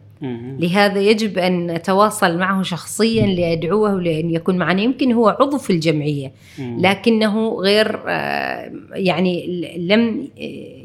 لهذا 0.59 1.01
يجب 1.01 1.39
أن 1.39 1.67
نتواصل 1.67 2.39
معه 2.39 2.63
شخصيا 2.63 3.27
لأدعوه 3.27 4.01
لأن 4.01 4.31
يكون 4.31 4.59
معنا. 4.59 4.83
يمكن 4.83 5.13
هو 5.13 5.29
عضو 5.29 5.59
في 5.59 5.71
الجمعية 5.71 6.33
لكنه 6.59 7.49
غير 7.49 8.01
آه، 8.09 8.73
يعني 8.95 9.63
لم 9.79 10.29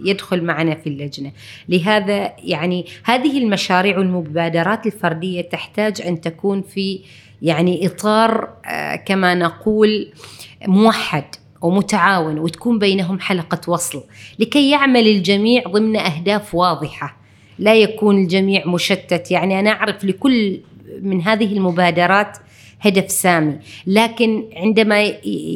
يدخل 0.05 0.43
معنا 0.43 0.75
في 0.75 0.87
اللجنة. 0.87 1.31
لهذا 1.69 2.33
يعني 2.43 2.85
هذه 3.03 3.37
المشاريع 3.37 3.97
والمبادرات 3.97 4.85
الفردية 4.85 5.41
تحتاج 5.41 6.01
أن 6.01 6.21
تكون 6.21 6.61
في 6.61 6.99
يعني 7.41 7.85
إطار 7.85 8.49
آه، 8.65 8.95
كما 8.95 9.35
نقول 9.35 10.07
موحد 10.67 11.23
ومتعاون 11.61 12.39
وتكون 12.39 12.79
بينهم 12.79 13.19
حلقة 13.19 13.71
وصل 13.71 14.03
لكي 14.39 14.69
يعمل 14.69 15.07
الجميع 15.07 15.63
ضمن 15.67 15.95
أهداف 15.95 16.55
واضحة. 16.55 17.26
لا 17.59 17.75
يكون 17.75 18.17
الجميع 18.17 18.67
مشتت. 18.67 19.31
يعني 19.31 19.59
أنا 19.59 19.69
أعرف 19.69 20.05
لكل 20.05 20.59
من 21.01 21.21
هذه 21.21 21.53
المبادرات 21.53 22.37
هدف 22.81 23.11
سامي. 23.11 23.57
لكن 23.87 24.43
عندما 24.55 25.01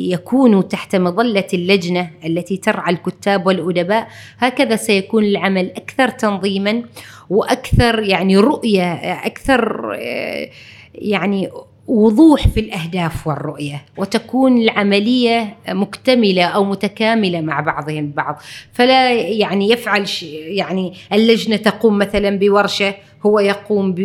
يكونوا 0.09 0.61
تحت 0.61 0.95
مظلة 0.95 1.47
اللجنة 1.53 2.09
التي 2.25 2.57
ترعى 2.57 2.93
الكتاب 2.93 3.45
والأدباء 3.47 4.07
هكذا 4.37 4.75
سيكون 4.75 5.23
العمل 5.23 5.71
أكثر 5.71 6.09
تنظيما 6.09 6.83
وأكثر 7.29 7.99
يعني 8.03 8.37
رؤية 8.37 8.93
أكثر 9.25 9.91
آه، 9.99 10.49
يعني 10.95 11.49
وضوح 11.87 12.47
في 12.47 12.59
الأهداف 12.59 13.27
والرؤية 13.27 13.85
وتكون 13.97 14.57
العملية 14.57 15.55
مكتملة 15.69 16.43
أو 16.43 16.63
متكاملة 16.63 17.41
مع 17.41 17.59
بعضهم 17.59 17.97
البعض 17.97 18.41
فلا 18.73 19.11
يعني 19.11 19.69
يفعل 19.71 20.05
يعني 20.31 20.93
اللجنة 21.13 21.55
تقوم 21.55 21.97
مثلا 21.97 22.39
بورشة 22.39 22.95
هو 23.25 23.39
يقوم 23.39 23.95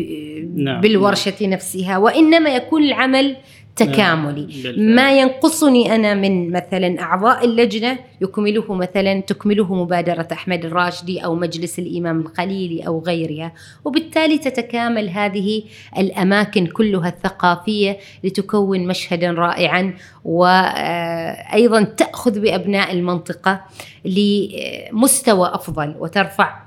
نعم. 0.55 0.81
بالورشة 0.81 1.47
نفسها 1.47 1.99
وإنما 1.99 2.51
يكون 2.51 2.83
العمل 2.83 3.37
تكاملي. 3.77 4.75
ما 4.77 5.21
ينقصني 5.21 5.95
أنا 5.95 6.15
من 6.15 6.51
مثلا 6.51 7.01
أعضاء 7.03 7.45
اللجنة 7.45 7.99
يكمله 8.21 8.75
مثلا 8.75 9.21
تكمله 9.21 9.75
مبادرة 9.75 10.29
أحمد 10.33 10.65
الراشدي 10.65 11.25
أو 11.25 11.35
مجلس 11.35 11.79
الإمام 11.79 12.21
الخليلي 12.21 12.87
أو 12.87 13.03
غيرها. 13.07 13.53
وبالتالي 13.85 14.39
تتكامل 14.39 15.09
هذه 15.09 15.63
الأماكن 15.99 16.67
كلها 16.67 17.09
الثقافية 17.09 17.99
لتكون 18.25 18.87
مشهدا 18.87 19.31
رائعا 19.31 19.95
وأيضا 20.25 21.83
تأخذ 21.83 22.41
بأبناء 22.41 22.93
المنطقة 22.93 23.61
لمستوى 24.05 25.49
أفضل 25.55 25.95
وترفع 25.99 26.66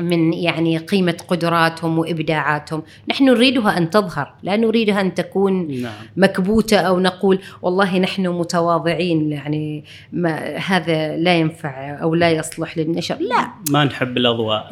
من 0.00 0.32
يعني 0.32 0.78
قيمة 0.78 1.16
قدراتهم 1.28 1.98
وإبداعاتهم 1.98 2.82
نحن 3.08 3.24
نريدها 3.24 3.78
أن 3.78 3.90
تظهر 3.90 4.34
لا 4.42 4.56
نريدها 4.56 5.00
أن 5.00 5.14
تكون 5.14 5.80
نعم. 5.82 5.92
مكبوتة 6.16 6.76
أو 6.76 7.00
نقول 7.00 7.38
والله 7.62 7.98
نحن 7.98 8.26
متواضعين 8.26 9.32
يعني 9.32 9.84
ما 10.12 10.56
هذا 10.56 11.16
لا 11.16 11.34
ينفع 11.34 12.02
أو 12.02 12.14
لا 12.14 12.30
يصلح 12.30 12.78
للنشر 12.78 13.16
لا 13.20 13.48
ما 13.70 13.84
نحب 13.84 14.16
الأضواء 14.16 14.70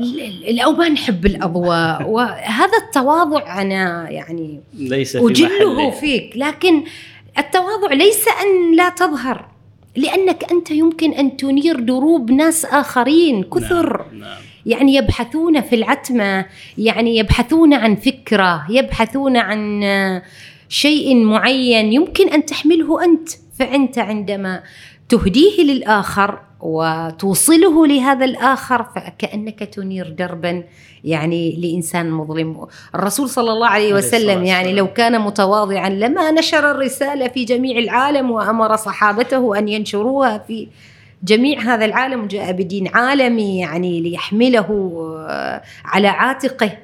أو 0.65 0.73
ما 0.73 0.89
نحب 0.89 1.27
الأضواء 1.27 2.09
وهذا 2.09 2.79
التواضع 2.87 3.63
أنا 3.63 4.11
يعني 4.11 4.61
ليس 4.75 5.17
في 5.17 5.31
أجله 5.31 5.91
فيك 5.91 6.33
لكن 6.37 6.85
التواضع 7.39 7.93
ليس 7.93 8.29
أن 8.29 8.77
لا 8.77 8.89
تظهر 8.89 9.49
لأنك 9.97 10.53
أنت 10.53 10.71
يمكن 10.71 11.13
أن 11.13 11.37
تنير 11.37 11.81
دروب 11.81 12.31
ناس 12.31 12.65
آخرين 12.65 13.43
كثر 13.43 14.07
نعم. 14.13 14.21
نعم. 14.21 14.52
يعني 14.67 14.95
يبحثون 14.95 15.61
في 15.61 15.75
العتمة 15.75 16.47
يعني 16.79 17.17
يبحثون 17.17 17.75
عن 17.75 17.97
فكرة 17.97 18.67
يبحثون 18.71 19.37
عن 19.37 19.83
شيء 20.69 21.25
معين 21.25 21.93
يمكن 21.93 22.29
أن 22.29 22.47
تحمله 22.47 23.05
أنت 23.05 23.29
فأنت 23.59 23.99
عندما 23.99 24.63
تهديه 25.09 25.63
للآخر 25.63 26.39
وتوصله 26.61 27.87
لهذا 27.87 28.25
الآخر 28.25 28.83
فكأنك 28.83 29.59
تنير 29.59 30.09
دربا 30.09 30.65
يعني 31.05 31.61
لإنسان 31.61 32.11
مظلم. 32.11 32.67
الرسول 32.95 33.29
صلى 33.29 33.53
الله 33.53 33.67
عليه 33.69 33.95
وسلم 33.95 34.45
يعني 34.45 34.73
لو 34.73 34.93
كان 34.93 35.21
متواضعا 35.21 35.89
لما 35.89 36.31
نشر 36.31 36.71
الرسالة 36.71 37.29
في 37.29 37.45
جميع 37.45 37.79
العالم 37.79 38.31
وأمر 38.31 38.77
صحابته 38.77 39.59
أن 39.59 39.69
ينشروها 39.69 40.39
في 40.39 40.69
جميع 41.23 41.61
هذا 41.61 41.85
العالم 41.85 42.27
جاء 42.27 42.53
بدين 42.53 42.89
عالمي 42.89 43.61
يعني 43.61 44.01
ليحمله 44.01 44.69
آه، 45.29 45.63
على 45.85 46.09
عاتقه. 46.09 46.79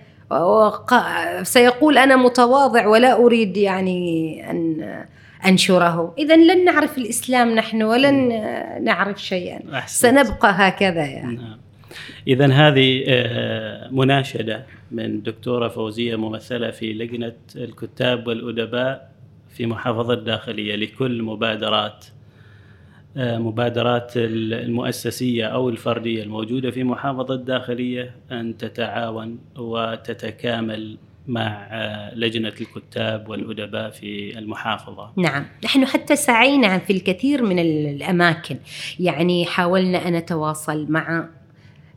سيقول 1.42 1.98
أنا 1.98 2.16
متواضع 2.16 2.86
ولا 2.86 3.12
أريد 3.12 3.56
يعني 3.56 4.50
أن 4.50 4.94
أنشره. 5.46 6.14
اذا 6.18 6.36
لن 6.36 6.64
نعرف 6.64 6.98
الإسلام 6.98 7.54
نحن 7.54 7.82
ولن 7.82 8.28
نعرف 8.84 9.22
شيئا. 9.22 9.60
أحسنت. 9.74 10.16
سنبقى 10.16 10.50
هكذا 10.50 11.04
يعني. 11.04 11.36
نعم. 11.36 11.58
اذا 12.26 12.52
هذه 12.52 13.04
آه، 13.08 13.88
مناشدة 13.90 14.66
من 14.90 15.22
دكتورة 15.22 15.68
فوزية 15.68 16.16
ممثلة 16.16 16.70
في 16.70 16.92
لجنة 16.92 17.36
الكتاب 17.56 18.26
والأدباء 18.26 19.10
في 19.50 19.66
محافظة 19.66 20.14
الداخلية 20.14 20.76
لكل 20.76 21.22
مبادرات. 21.22 22.04
مبادرات 23.16 24.12
المؤسسية 24.16 25.46
أو 25.46 25.68
الفردية 25.68 26.22
الموجودة 26.22 26.70
في 26.70 26.84
محافظة 26.84 27.34
الداخلية 27.34 28.14
أن 28.32 28.56
تتعاون 28.56 29.38
وتتكامل 29.58 30.96
مع 31.28 31.68
لجنة 32.14 32.52
الكتاب 32.60 33.28
والأدباء 33.28 33.90
في 33.90 34.38
المحافظة. 34.38 35.12
نعم، 35.16 35.46
نحن 35.64 35.84
حتى 35.84 36.16
سعينا 36.16 36.78
في 36.78 36.92
الكثير 36.92 37.42
من 37.42 37.58
الأماكن، 37.58 38.56
يعني 39.00 39.46
حاولنا 39.46 40.08
أن 40.08 40.12
نتواصل 40.12 40.86
مع 40.92 41.28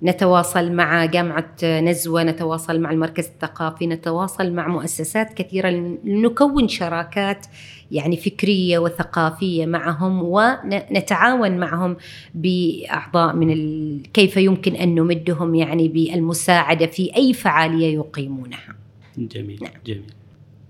نتواصل 0.03 0.71
مع 0.71 1.05
جامعة 1.05 1.55
نزوة 1.63 2.23
نتواصل 2.23 2.79
مع 2.79 2.91
المركز 2.91 3.27
الثقافي 3.27 3.87
نتواصل 3.87 4.53
مع 4.53 4.67
مؤسسات 4.67 5.33
كثيرة 5.33 5.69
لنكون 6.03 6.67
شراكات 6.67 7.45
يعني 7.91 8.17
فكرية 8.17 8.79
وثقافية 8.79 9.65
معهم 9.65 10.21
ونتعاون 10.23 11.57
معهم 11.57 11.97
بأعضاء 12.35 13.35
من 13.35 13.51
ال... 13.51 14.01
كيف 14.13 14.37
يمكن 14.37 14.75
أن 14.75 14.95
نمدهم 14.95 15.55
يعني 15.55 15.87
بالمساعدة 15.87 16.85
في 16.85 17.15
أي 17.15 17.33
فعالية 17.33 17.93
يقيمونها. 17.93 18.75
جميل 19.17 19.59
نعم. 19.61 19.71
جميل. 19.85 20.13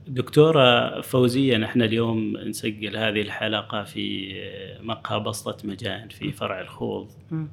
دكتورة 0.08 1.02
فوزية 1.02 1.58
نحن 1.58 1.82
اليوم 1.82 2.38
نسجل 2.38 2.98
هذه 2.98 3.22
الحلقة 3.22 3.84
في 3.84 4.36
مقهى 4.84 5.20
بسطة 5.20 5.68
مجان 5.68 6.08
في 6.10 6.32
فرع 6.32 6.62
الخوض 6.62 7.08
آه، 7.32 7.46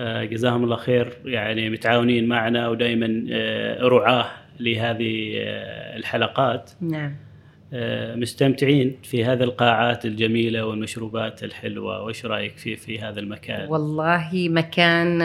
جزاهم 0.00 0.64
الله 0.64 0.76
خير. 0.76 1.18
يعني 1.24 1.70
متعاونين 1.70 2.28
معنا 2.28 2.68
ودائما 2.68 3.24
آه، 3.32 3.82
رعاة 3.82 4.30
لهذه 4.60 5.32
آه، 5.36 5.96
الحلقات. 5.96 6.70
نعم. 6.80 7.16
آه، 7.72 8.16
مستمتعين 8.16 8.96
في 9.02 9.24
هذه 9.24 9.42
القاعات 9.42 10.04
الجميلة 10.06 10.66
والمشروبات 10.66 11.44
الحلوة. 11.44 12.02
وإيش 12.02 12.26
رأيك 12.26 12.56
في 12.56 12.76
في 12.76 12.98
هذا 12.98 13.20
المكان؟ 13.20 13.68
والله 13.68 14.30
مكان 14.34 15.18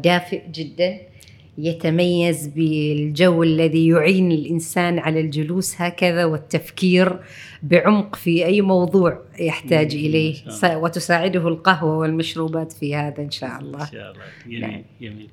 دافئ 0.00 0.42
جدا. 0.52 1.11
يتميز 1.58 2.46
بالجو 2.46 3.42
الذي 3.42 3.88
يعين 3.88 4.32
الإنسان 4.32 4.98
على 4.98 5.20
الجلوس 5.20 5.80
هكذا 5.80 6.24
والتفكير 6.24 7.18
بعمق 7.62 8.16
في 8.16 8.46
أي 8.46 8.60
موضوع 8.60 9.22
يحتاج 9.40 9.94
إليه. 9.94 10.36
وتساعده 10.64 11.48
القهوة 11.48 11.98
والمشروبات 11.98 12.72
في 12.72 12.94
هذا 12.94 13.22
إن 13.22 13.30
شاء 13.30 13.60
الله. 13.60 13.82
إن 13.82 13.92
شاء 13.92 14.12
الله. 14.12 14.22
جميل 14.46 14.60
نعم. 14.60 14.82
جميل. 15.00 15.28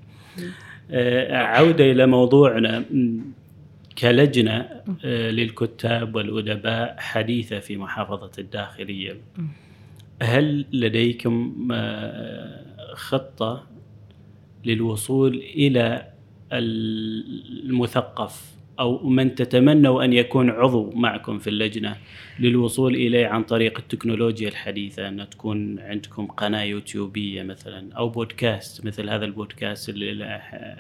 آه، 0.92 1.36
عودة 1.36 1.92
إلى 1.92 2.06
موضوعنا. 2.08 2.86
كلجنة 3.98 4.68
آه، 5.06 5.32
للكتاب 5.32 6.16
والأدباء 6.16 6.96
حديثة 7.00 7.60
في 7.60 7.78
محافظة 7.78 8.32
الداخلية. 8.40 9.18
هل 10.22 10.66
لديكم 10.74 11.68
آه، 11.72 12.64
خطة 12.94 13.64
للوصول 14.66 15.36
إلى 15.36 16.08
المثقف 16.54 18.46
أو 18.80 19.10
من 19.10 19.36
تتمنوا 19.36 20.04
أن 20.04 20.14
يكون 20.14 20.50
عضو 20.50 20.92
معكم 20.96 21.40
في 21.40 21.50
اللجنة 21.50 21.96
للوصول 22.40 22.96
إليه 22.96 23.28
عن 23.28 23.44
طريق 23.44 23.78
التكنولوجيا 23.78 24.50
الحديثة 24.50 25.08
أن 25.08 25.30
تكون 25.30 25.80
عندكم 25.80 26.28
قناة 26.28 26.64
يوتيوبية 26.64 27.44
مثلا 27.44 27.94
أو 27.94 28.10
بودكاست 28.10 28.86
مثل 28.86 29.10
هذا 29.10 29.26
البودكاست 29.26 29.90
اللي 29.90 30.26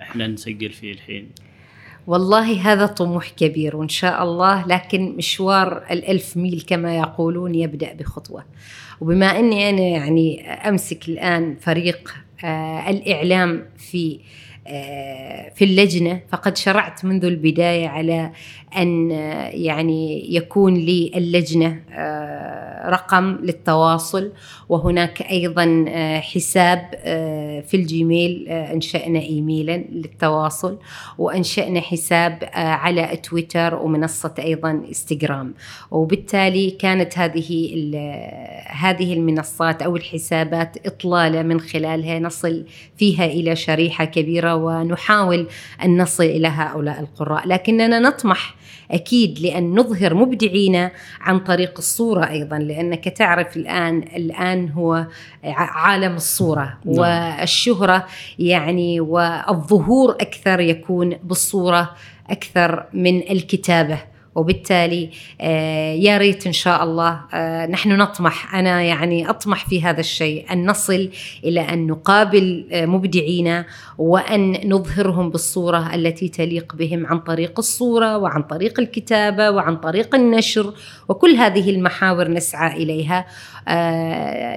إحنا 0.01 0.27
نسجل 0.27 0.69
فيه 0.69 0.91
الحين. 0.91 1.29
والله 2.07 2.61
هذا 2.61 2.85
طموح 2.85 3.29
كبير 3.29 3.75
وإن 3.75 3.89
شاء 3.89 4.23
الله 4.23 4.67
لكن 4.67 5.15
مشوار 5.17 5.83
الألف 5.91 6.37
ميل 6.37 6.61
كما 6.67 6.97
يقولون 6.97 7.55
يبدأ 7.55 7.93
بخطوة. 7.93 8.45
وبما 9.01 9.39
أني 9.39 9.69
أنا 9.69 9.81
يعني 9.81 10.51
أمسك 10.51 11.09
الآن 11.09 11.55
فريق 11.55 12.15
الإعلام 12.89 13.65
في 13.77 14.13
آه 14.15 14.19
في 15.55 15.65
اللجنة 15.65 16.19
فقد 16.29 16.57
شرعت 16.57 17.05
منذ 17.05 17.25
البداية 17.25 17.87
على 17.87 18.31
أن 18.77 19.11
آه 19.11 19.49
يعني 19.49 20.35
يكون 20.35 20.73
لي 20.73 21.11
اللجنة 21.15 21.79
آه، 21.91 22.89
رقم 22.89 23.37
للتواصل 23.41 24.31
وهناك 24.69 25.21
أيضا 25.21 25.85
آه، 25.89 26.19
حساب 26.19 26.89
في 27.67 27.73
الجيميل 27.73 28.47
أنشأنا 28.49 29.19
إيميلا 29.19 29.77
للتواصل 29.77 30.77
وأنشأنا 31.17 31.81
حساب 31.81 32.49
على 32.53 33.17
تويتر 33.23 33.75
ومنصة 33.75 34.33
أيضا 34.39 34.71
إنستغرام. 34.71 35.53
وبالتالي 35.91 36.71
كانت 36.71 37.17
هذه 37.17 37.49
هذه 38.67 39.13
المنصات 39.13 39.81
أو 39.81 39.95
الحسابات 39.95 40.87
إطلالة 40.87 41.41
من 41.41 41.59
خلالها 41.59 42.19
نصل 42.19 42.65
فيها 42.97 43.25
إلى 43.25 43.55
شريحة 43.55 44.05
كبيرة 44.05 44.55
ونحاول 44.65 45.47
أن 45.83 46.01
نصل 46.01 46.23
إلى 46.23 46.47
هؤلاء 46.47 46.99
القراء 46.99 47.47
لكننا 47.47 47.99
نطمح 47.99 48.55
أكيد 48.91 49.39
لأن 49.39 49.75
نظهر 49.75 50.13
مبدعين 50.13 50.89
عن 51.21 51.39
طريق 51.39 51.73
الصورة 51.77 52.29
أيضا 52.29 52.57
لأنك 52.57 53.09
تعرف 53.09 53.57
الآن 53.57 53.97
الآن 53.97 54.69
هو 54.69 55.05
عالم 55.55 56.15
الصورة 56.15 56.77
نعم. 56.85 56.97
والشهرة 56.97 58.07
يعني 58.39 58.99
والظهور 58.99 60.11
أكثر 60.11 60.59
يكون 60.59 61.09
بالصورة 61.23 61.95
أكثر 62.29 62.85
من 62.93 63.31
الكتابة 63.31 63.99
وبالتالي 64.39 65.09
آه، 65.41 65.93
يا 65.93 66.17
ريت 66.17 66.47
إن 66.47 66.53
شاء 66.53 66.83
الله 66.83 67.21
آه، 67.33 67.65
نحن 67.65 67.97
نطمح. 67.97 68.55
أنا 68.55 68.81
يعني 68.81 69.29
أطمح 69.29 69.69
في 69.69 69.81
هذا 69.83 69.99
الشيء 69.99 70.45
أن 70.51 70.69
نصل 70.69 71.09
إلى 71.43 71.61
أن 71.61 71.87
نقابل 71.87 72.65
آه، 72.71 72.85
مبدعينا 72.85 73.65
وأن 73.97 74.69
نظهرهم 74.69 75.29
بالصورة 75.29 75.95
التي 75.95 76.27
تليق 76.27 76.75
بهم 76.75 77.05
عن 77.05 77.19
طريق 77.19 77.59
الصورة 77.59 78.17
وعن 78.17 78.41
طريق 78.41 78.79
الكتابة 78.79 79.49
وعن 79.49 79.75
طريق 79.75 80.15
النشر. 80.15 80.73
وكل 81.09 81.35
هذه 81.35 81.69
المحاور 81.69 82.27
نسعى 82.27 82.83
إليها 82.83 83.25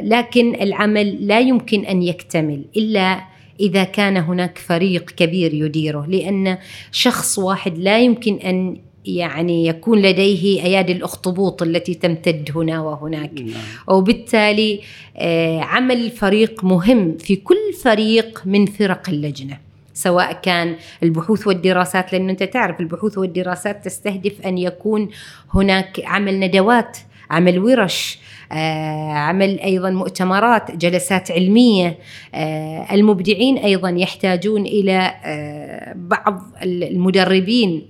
لكن 0.03 0.55
العمل 0.55 1.27
لا 1.27 1.41
يمكن 1.41 1.85
أن 1.85 2.03
يكتمل 2.03 2.65
إلا 2.77 3.21
إذا 3.61 3.85
كان 3.85 4.17
هناك 4.17 4.59
فريق 4.59 5.11
كبير 5.11 5.55
يديره 5.55 6.07
لأن 6.07 6.59
شخص 6.93 7.39
واحد 7.39 7.79
لا 7.79 7.99
يمكن 7.99 8.35
أن 8.35 8.77
يعني 9.07 9.67
يكون 9.67 10.03
لديه 10.03 10.63
ايادي 10.63 10.93
الأخطبوط 10.93 11.63
التي 11.63 11.95
تمتد 11.95 12.51
هنا 12.55 12.81
وهناك 12.81 13.41
نعم. 13.41 13.63
وبالتالي 13.89 14.81
آه، 15.17 15.61
عمل 15.61 16.05
الفريق 16.05 16.65
مهم 16.65 17.17
في 17.19 17.37
كل 17.37 17.73
فريق 17.83 18.43
من 18.47 18.67
فرق 18.67 19.09
اللجنة 19.09 19.59
سواء 19.95 20.33
كان 20.33 20.77
البحوث 21.03 21.47
والدراسات 21.47 22.13
لأنه 22.13 22.33
أنت 22.33 22.43
تعرف 22.43 22.81
البحوث 22.81 23.19
والدراسات 23.19 23.85
تستهدف 23.85 24.41
أن 24.47 24.59
يكون 24.59 25.09
هناك 25.55 26.01
عمل 26.05 26.41
ندوات 26.41 26.99
عمل 27.33 27.59
ورش 27.59 28.19
آه، 28.53 29.13
عمل 29.13 29.61
أيضا 29.61 29.91
مؤتمرات 29.91 30.77
جلسات 30.77 31.31
علمية 31.31 31.99
آه، 32.35 32.95
المبدعين 32.95 33.59
أيضا 33.59 33.91
يحتاجون 33.91 34.67
إلى 34.67 35.15
آه، 35.25 35.95
بعض 35.97 36.43
المدربين 36.63 37.83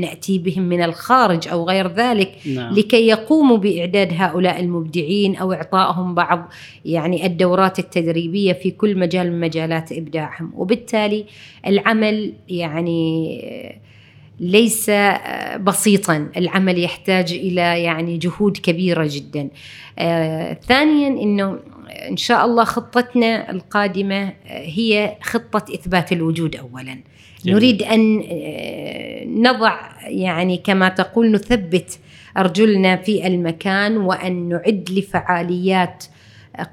نأتي 0.00 0.38
بهم 0.38 0.62
من 0.62 0.82
الخارج 0.82 1.48
أو 1.48 1.68
غير 1.68 1.92
ذلك 1.92 2.32
نعم. 2.54 2.74
لكي 2.74 3.06
يقوموا 3.08 3.56
بإعداد 3.56 4.08
هؤلاء 4.12 4.60
المبدعين 4.60 5.36
أو 5.36 5.52
إعطائهم 5.52 6.14
بعض 6.14 6.48
يعني 6.84 7.26
الدورات 7.26 7.78
التدريبية 7.78 8.52
في 8.52 8.70
كل 8.70 8.98
مجال 8.98 9.32
من 9.32 9.40
مجالات 9.40 9.92
إبداعهم 9.92 10.52
وبالتالي 10.56 11.24
العمل 11.66 12.32
يعني 12.48 13.85
ليس 14.40 14.88
آه، 14.88 15.56
بسيطا. 15.56 16.28
العمل 16.36 16.84
يحتاج 16.84 17.32
إلى 17.32 17.82
يعني 17.82 18.16
جهود 18.18 18.56
كبيرة 18.56 19.08
جدا. 19.10 19.48
آه 19.98 20.58
ثانيا 20.68 21.08
إنه 21.08 21.58
إن 22.10 22.16
شاء 22.16 22.44
الله 22.44 22.64
خطتنا 22.64 23.50
القادمة 23.50 24.22
آه، 24.24 24.32
هي 24.48 25.16
خطة 25.22 25.74
إثبات 25.74 26.12
الوجود 26.12 26.56
اولا. 26.56 26.98
جميل. 27.44 27.56
نريد 27.56 27.82
أن 27.82 28.22
نضع 29.42 29.78
يعني 30.06 30.56
كما 30.56 30.88
تقول 30.88 31.30
نثبت 31.32 31.98
أرجلنا 32.36 32.96
في 32.96 33.26
المكان 33.26 33.96
وأن 33.96 34.48
نعد 34.48 34.88
لفعاليات 34.90 36.04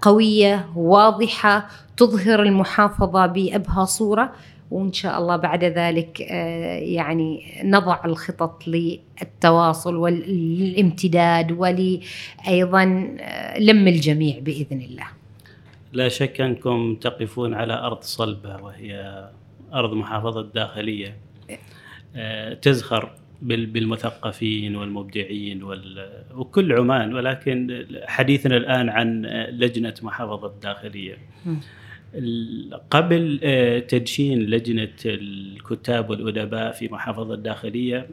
قوية 0.02 0.70
واضحة 0.76 1.68
تظهر 1.98 2.44
المحافظة 2.44 3.26
بأبهى 3.26 3.86
صورة. 3.86 4.32
وإن 4.74 4.94
شاء 4.94 5.20
الله 5.20 5.36
بعد 5.36 5.64
ذلك 5.64 6.22
آه، 6.22 6.78
يعني 6.78 7.62
نضع 7.64 8.06
الخطط 8.06 8.68
للتواصل 8.68 9.96
والامتداد 9.96 11.52
ولايضا 11.52 13.18
آه، 13.20 13.60
لم 13.60 13.88
الجميع 13.88 14.40
بإذن 14.40 14.82
الله. 14.82 15.08
لا 15.94 16.10
شك 16.10 16.42
أنكم 16.42 16.96
تقفون 16.96 17.54
على 17.54 17.74
أرض 17.74 18.02
صلبة 18.02 18.56
وهي 18.64 19.24
أرض 19.74 19.94
محافظة 19.94 20.42
الداخلية 20.42 21.18
آه، 22.16 22.54
تزخر 22.54 23.10
بالمثقفين 23.42 24.76
والمبدعين 24.76 25.64
وكل 26.36 26.74
عمان 26.74 27.16
ولكن 27.16 27.86
حديثنا 28.06 28.58
الآن 28.58 28.90
عن 28.90 29.26
لجنة 29.50 29.94
محافظة 30.02 30.48
الداخلية. 30.48 31.18
قبل 32.92 33.40
آه، 33.44 33.80
تدشين 33.80 34.40
لجنة 34.40 34.90
الكتاب 35.06 36.10
والأدباء 36.10 36.72
في 36.72 36.88
محافظة 36.88 37.34
الداخلية 37.34 38.08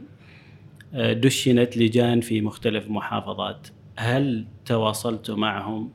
آه، 0.95 1.13
دشنت 1.13 1.77
لجان 1.77 2.21
في 2.21 2.41
مختلف 2.41 2.87
المحافظات 2.87 3.69
هل 3.97 4.45
تواصلت 4.65 5.31
معهم؟ 5.31 5.91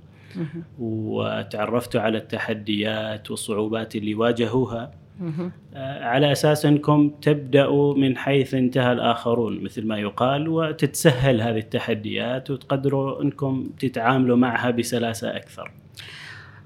وتعرفتوا 0.80 2.02
على 2.02 2.18
التحديات 2.18 3.32
والصعوبات 3.32 3.96
اللي 3.96 4.16
واجهوها؟ 4.16 4.92
آه، 5.76 6.04
على 6.04 6.32
أساس 6.32 6.66
أنكم 6.66 7.10
تبدأوا 7.22 7.96
من 7.96 8.18
حيث 8.18 8.54
انتهى 8.54 8.92
الآخرون 8.92 9.64
مثل 9.64 9.88
ما 9.88 9.98
يقال 9.98 10.48
وتتسهل 10.48 11.42
هذه 11.42 11.58
التحديات 11.58 12.52
وتقدروا 12.52 13.22
أنكم 13.22 13.70
تتعاملوا 13.80 14.38
معها 14.38 14.72
بسلاسة 14.72 15.36
أكثر. 15.38 15.72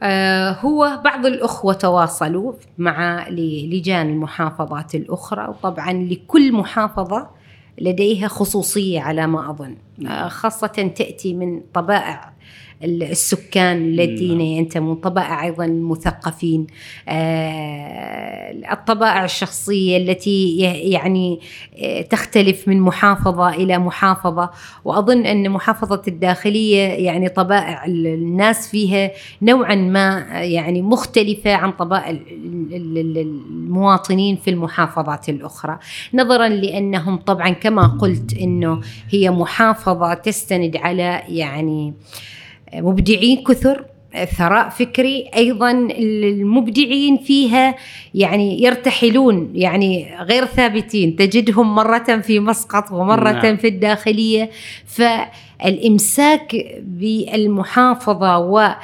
آه، 0.03 0.51
هو 0.51 1.01
بعض 1.03 1.25
الأخوة 1.25 1.73
تواصلوا 1.73 2.53
مع 2.77 3.29
لجان 3.29 4.09
المحافظات 4.09 4.95
الأخرى 4.95 5.47
وطبعا 5.47 5.93
لكل 5.93 6.53
محافظة 6.53 7.27
لديها 7.81 8.27
خصوصية 8.27 9.01
على 9.01 9.27
ما 9.27 9.49
أظن. 9.49 9.75
آه، 10.07 10.27
خاصة 10.27 10.67
تأتي 10.67 11.33
من 11.33 11.61
طبائع 11.73 12.33
السكان 12.83 13.77
الذين 13.77 14.37
نعم. 14.37 14.41
ينتمون 14.41 14.95
طبائع 14.95 15.43
أيضا 15.43 15.65
المثقفين 15.65 16.67
آه، 17.09 18.51
الطبائع 18.71 19.25
الشخصية 19.25 19.97
التي 19.97 20.57
يعني 20.91 21.39
آه، 21.83 22.01
تختلف 22.01 22.67
من 22.67 22.81
محافظة 22.81 23.49
إلى 23.49 23.77
محافظة. 23.77 24.49
وأظن 24.85 25.25
أن 25.25 25.49
محافظة 25.49 26.01
الداخلية 26.07 26.79
يعني 26.79 27.29
طبائع 27.29 27.85
الناس 27.85 28.69
فيها 28.69 29.11
نوعا 29.41 29.75
ما 29.75 30.19
يعني 30.43 30.81
مختلفة 30.81 31.53
عن 31.53 31.71
طبائع 31.71 32.09
المواطنين 32.71 34.35
في 34.35 34.49
المحافظات 34.49 35.29
الأخرى. 35.29 35.79
نظرا 36.13 36.47
لأنهم 36.47 37.17
طبعا 37.17 37.49
كما 37.49 37.87
قلت 37.87 38.37
إنه 38.37 38.81
هي 39.09 39.31
محافظة 39.31 40.13
تستند 40.13 40.77
على 40.77 41.23
يعني 41.27 41.93
مبدعين 42.73 43.43
كثر 43.43 43.85
ثراء 44.37 44.69
فكري 44.69 45.29
أيضا 45.35 45.71
المبدعين 45.71 47.17
فيها 47.17 47.75
يعني 48.13 48.63
يرتحلون 48.63 49.51
يعني 49.55 50.15
غير 50.21 50.45
ثابتين 50.45 51.15
تجدهم 51.15 51.75
مرة 51.75 52.21
في 52.21 52.39
مسقط 52.39 52.91
ومرة 52.91 53.31
نعم. 53.31 53.57
في 53.57 53.67
الداخلية 53.67 54.49
فالإمساك 54.85 56.55
بالمحافظة 56.83 58.37
و 58.37 58.75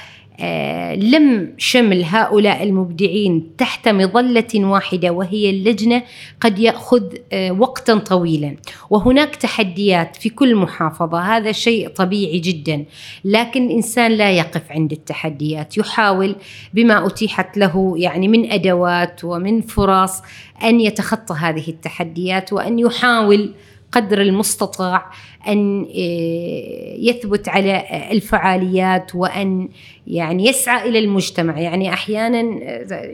لم 0.95 1.53
شمل 1.57 2.03
هؤلاء 2.03 2.63
المبدعين 2.63 3.55
تحت 3.57 3.87
مظلة 3.87 4.47
واحدة 4.55 5.09
وهي 5.09 5.49
اللجنة 5.49 6.03
قد 6.41 6.59
يأخذ 6.59 7.03
آه، 7.33 7.51
وقتا 7.51 7.97
طويلا. 7.97 8.55
وهناك 8.89 9.35
تحديات 9.35 10.15
في 10.15 10.29
كل 10.29 10.55
محافظة 10.55 11.19
هذا 11.19 11.51
شيء 11.51 11.89
طبيعي 11.89 12.39
جدا. 12.39 12.85
لكن 13.25 13.65
الانسان 13.65 14.11
لا 14.11 14.31
يقف 14.31 14.71
عند 14.71 14.91
التحديات 14.91 15.77
يحاول 15.77 16.35
بما 16.73 17.07
أتيحت 17.07 17.57
له 17.57 17.93
يعني 17.97 18.27
من 18.27 18.51
أدوات 18.51 19.23
ومن 19.23 19.61
فرص 19.61 20.21
أن 20.63 20.81
يتخطى 20.81 21.35
هذه 21.39 21.69
التحديات 21.69 22.53
وأن 22.53 22.79
يحاول 22.79 23.53
قدر 23.91 24.21
المستطاع 24.21 25.11
أن 25.47 25.81
آه، 25.81 26.95
يثبت 26.99 27.49
على 27.49 27.83
الفعاليات 28.11 29.15
وأن 29.15 29.69
يعني 30.07 30.47
يسعى 30.47 30.89
إلى 30.89 30.99
المجتمع. 30.99 31.59
يعني 31.59 31.93
أحيانا 31.93 32.59
آه، 32.63 33.11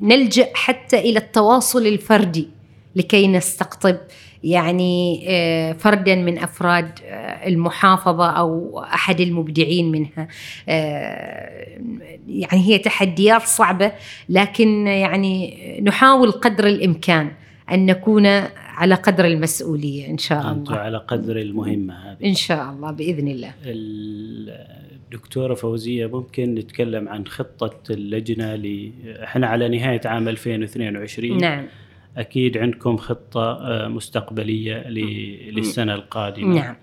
نلجأ 0.00 0.48
حتى 0.54 0.98
إلى 0.98 1.18
التواصل 1.18 1.86
الفردي 1.86 2.48
لكي 2.96 3.28
نستقطب 3.28 3.96
يعني 4.44 5.24
آه، 5.28 5.72
فردا 5.72 6.14
من 6.14 6.38
أفراد 6.38 6.90
المحافظة 7.46 8.30
أو 8.30 8.80
أحد 8.94 9.20
المبدعين 9.20 9.90
منها. 9.90 10.28
يعني 12.28 12.68
هي 12.68 12.78
تحديات 12.78 13.42
صعبة 13.42 13.92
لكن 14.28 14.86
يعني 14.86 15.58
نحاول 15.82 16.32
قدر 16.32 16.66
الإمكان 16.66 17.30
أن 17.72 17.86
نكون 17.86 18.26
على 18.72 18.94
قدر 18.94 19.24
المسؤولية 19.24 20.10
إن 20.10 20.18
شاء 20.18 20.40
الله. 20.40 20.52
أنتم 20.52 20.74
على 20.74 20.98
قدر 20.98 21.36
المهمة 21.36 21.94
هذه. 21.94 22.24
إن 22.24 22.34
شاء 22.34 22.70
الله 22.70 22.90
بإذن 22.90 23.28
الله. 23.28 23.54
الدكتورة 23.64 25.54
فوزية 25.54 26.06
ممكن 26.06 26.54
نتكلم 26.54 27.08
عن 27.08 27.26
خطة 27.26 27.92
اللجنة 27.92 28.54
ل 28.54 28.92
إحنا 29.22 29.46
على 29.46 29.68
نهاية 29.68 30.00
عام 30.04 30.28
2022 30.28 31.38
نعم. 31.38 31.66
أكيد 32.16 32.58
عندكم 32.58 32.96
خطة 32.96 33.52
آه، 33.52 33.88
مستقبلية 33.88 34.88
للسنة 35.50 35.94
القادمة. 35.94 36.54
نعم. 36.54 36.76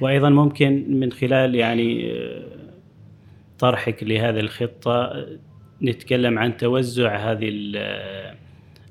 وأيضا 0.00 0.30
ممكن 0.30 0.84
من 0.88 1.12
خلال 1.12 1.54
يعني 1.54 2.12
آه، 2.12 2.42
طرحك 3.58 4.02
لهذه 4.02 4.40
الخطة 4.40 5.26
نتكلم 5.82 6.38
عن 6.38 6.56
توزع 6.56 7.16
هذه 7.16 7.48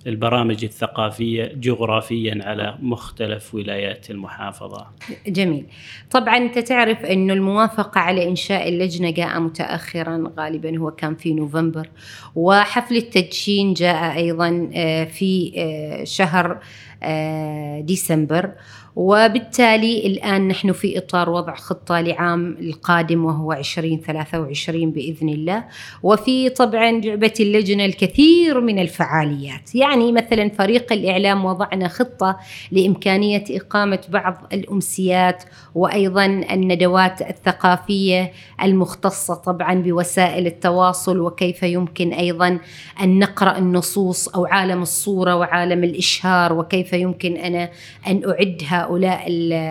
البرامج 0.07 0.63
الثقافية 0.63 1.51
جغرافيا 1.55 2.39
على 2.43 2.77
مختلف 2.81 3.55
ولايات 3.55 4.11
المحافظة. 4.11 4.87
جميل. 5.27 5.65
طبعا 6.11 6.37
أنت 6.37 6.59
تعرف 6.59 7.05
انه 7.05 7.33
الموافقة 7.33 7.99
على 7.99 8.29
إنشاء 8.29 8.69
اللجنة 8.69 9.11
جاء 9.11 9.39
متاخرا 9.39 10.33
غالبا 10.37 10.77
هو 10.77 10.91
كان 10.91 11.15
في 11.15 11.33
نوفمبر 11.33 11.89
وحفل 12.35 12.97
التدشين 12.97 13.73
جاء 13.73 14.17
أيضا 14.17 14.69
آه، 14.75 15.03
في 15.03 15.53
آه، 15.57 16.03
شهر 16.03 16.59
آه، 17.03 17.81
ديسمبر 17.81 18.51
وبالتالي 18.95 20.08
الآن 20.08 20.47
نحن 20.47 20.71
في 20.71 20.97
إطار 20.97 21.29
وضع 21.29 21.56
خطة 21.56 22.01
لعام 22.01 22.58
القادم 22.60 23.25
وهو 23.25 23.53
2023 23.53 24.91
بإذن 24.91 25.29
الله. 25.29 25.63
وفي 26.04 26.50
طبعا 26.50 26.91
لعبة 26.91 27.33
اللجنة 27.39 27.85
الكثير 27.85 28.62
من 28.62 28.79
الفعاليات. 28.79 29.75
يعني 29.75 30.12
مثلا 30.12 30.50
فريق 30.50 30.94
الإعلام 30.94 31.46
وضعنا 31.46 31.87
خطة 31.87 32.37
لإمكانية 32.71 33.44
إقامة 33.50 34.00
بعض 34.10 34.37
الأمسيات 34.54 35.44
وأيضا 35.75 36.25
الندوات 36.25 37.21
الثقافية 37.21 38.31
المختصة 38.63 39.33
طبعا 39.33 39.73
بوسائل 39.73 40.48
التواصل 40.48 41.19
وكيف 41.19 41.63
يمكن 41.63 42.13
أيضا 42.13 42.60
أن 43.02 43.19
نقرأ 43.19 43.58
النصوص 43.58 44.27
أو 44.27 44.46
عالم 44.46 44.81
الصورة 44.81 45.35
وعالم 45.35 45.83
الإشهار 45.83 46.54
وكيف 46.54 46.94
يمكن 46.94 47.37
أنا 47.37 47.69
أن 48.08 48.21
أعدها 48.29 48.83
هؤلاء 48.84 49.25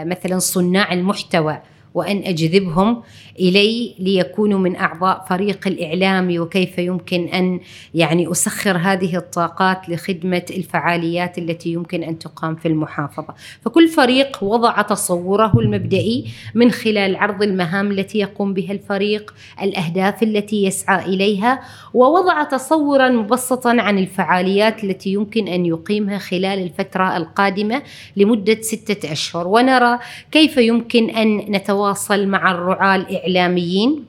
مثلا 0.07 0.39
صناع 0.39 0.93
المحتوى. 0.93 1.59
وأن 1.95 2.22
أجذبهم 2.24 3.03
إلي 3.40 3.95
ليكونوا 3.99 4.59
من 4.59 4.76
أعضاء 4.76 5.26
فريق 5.28 5.66
الإعلام 5.66 6.40
وكيف 6.40 6.78
يمكن 6.78 7.28
أن 7.28 7.61
يعني 7.95 8.30
أسخر 8.30 8.76
هذه 8.76 9.16
الطاقات 9.16 9.88
لخدمة 9.88 10.43
الفعاليات 10.51 11.38
التي 11.38 11.72
يمكن 11.72 12.03
أن 12.03 12.18
تقام 12.18 12.57
في 12.57 12.68
المحافظة، 12.68 13.34
فكل 13.61 13.88
فريق 13.88 14.45
وضع 14.45 14.82
تصوره 14.82 15.53
المبدئي 15.59 16.24
من 16.55 16.70
خلال 16.70 17.16
عرض 17.16 17.43
المهام 17.43 17.90
التي 17.90 18.18
يقوم 18.18 18.55
بها 18.55 18.72
الفريق، 18.72 19.34
الأهداف 19.62 20.22
التي 20.22 20.64
يسعى 20.64 21.05
إليها، 21.05 21.61
ووضع 21.95 22.45
تصورا 22.45 23.09
مبسطا 23.09 23.70
عن 23.70 23.99
الفعاليات 23.99 24.84
التي 24.84 25.12
يمكن 25.12 25.49
أن 25.49 25.66
يقيمها 25.66 26.18
خلال 26.18 26.62
الفترة 26.62 27.16
القادمة 27.16 27.82
لمدة 28.16 28.61
ستة 28.61 29.12
أشهر، 29.12 29.49
ونرى 29.49 29.99
كيف 30.30 30.57
يمكن 30.57 31.11
أن 31.11 31.53
نتواصل 31.83 32.26
مع 32.26 32.51
الرعاة 32.51 32.97
الإعلاميين. 32.97 34.05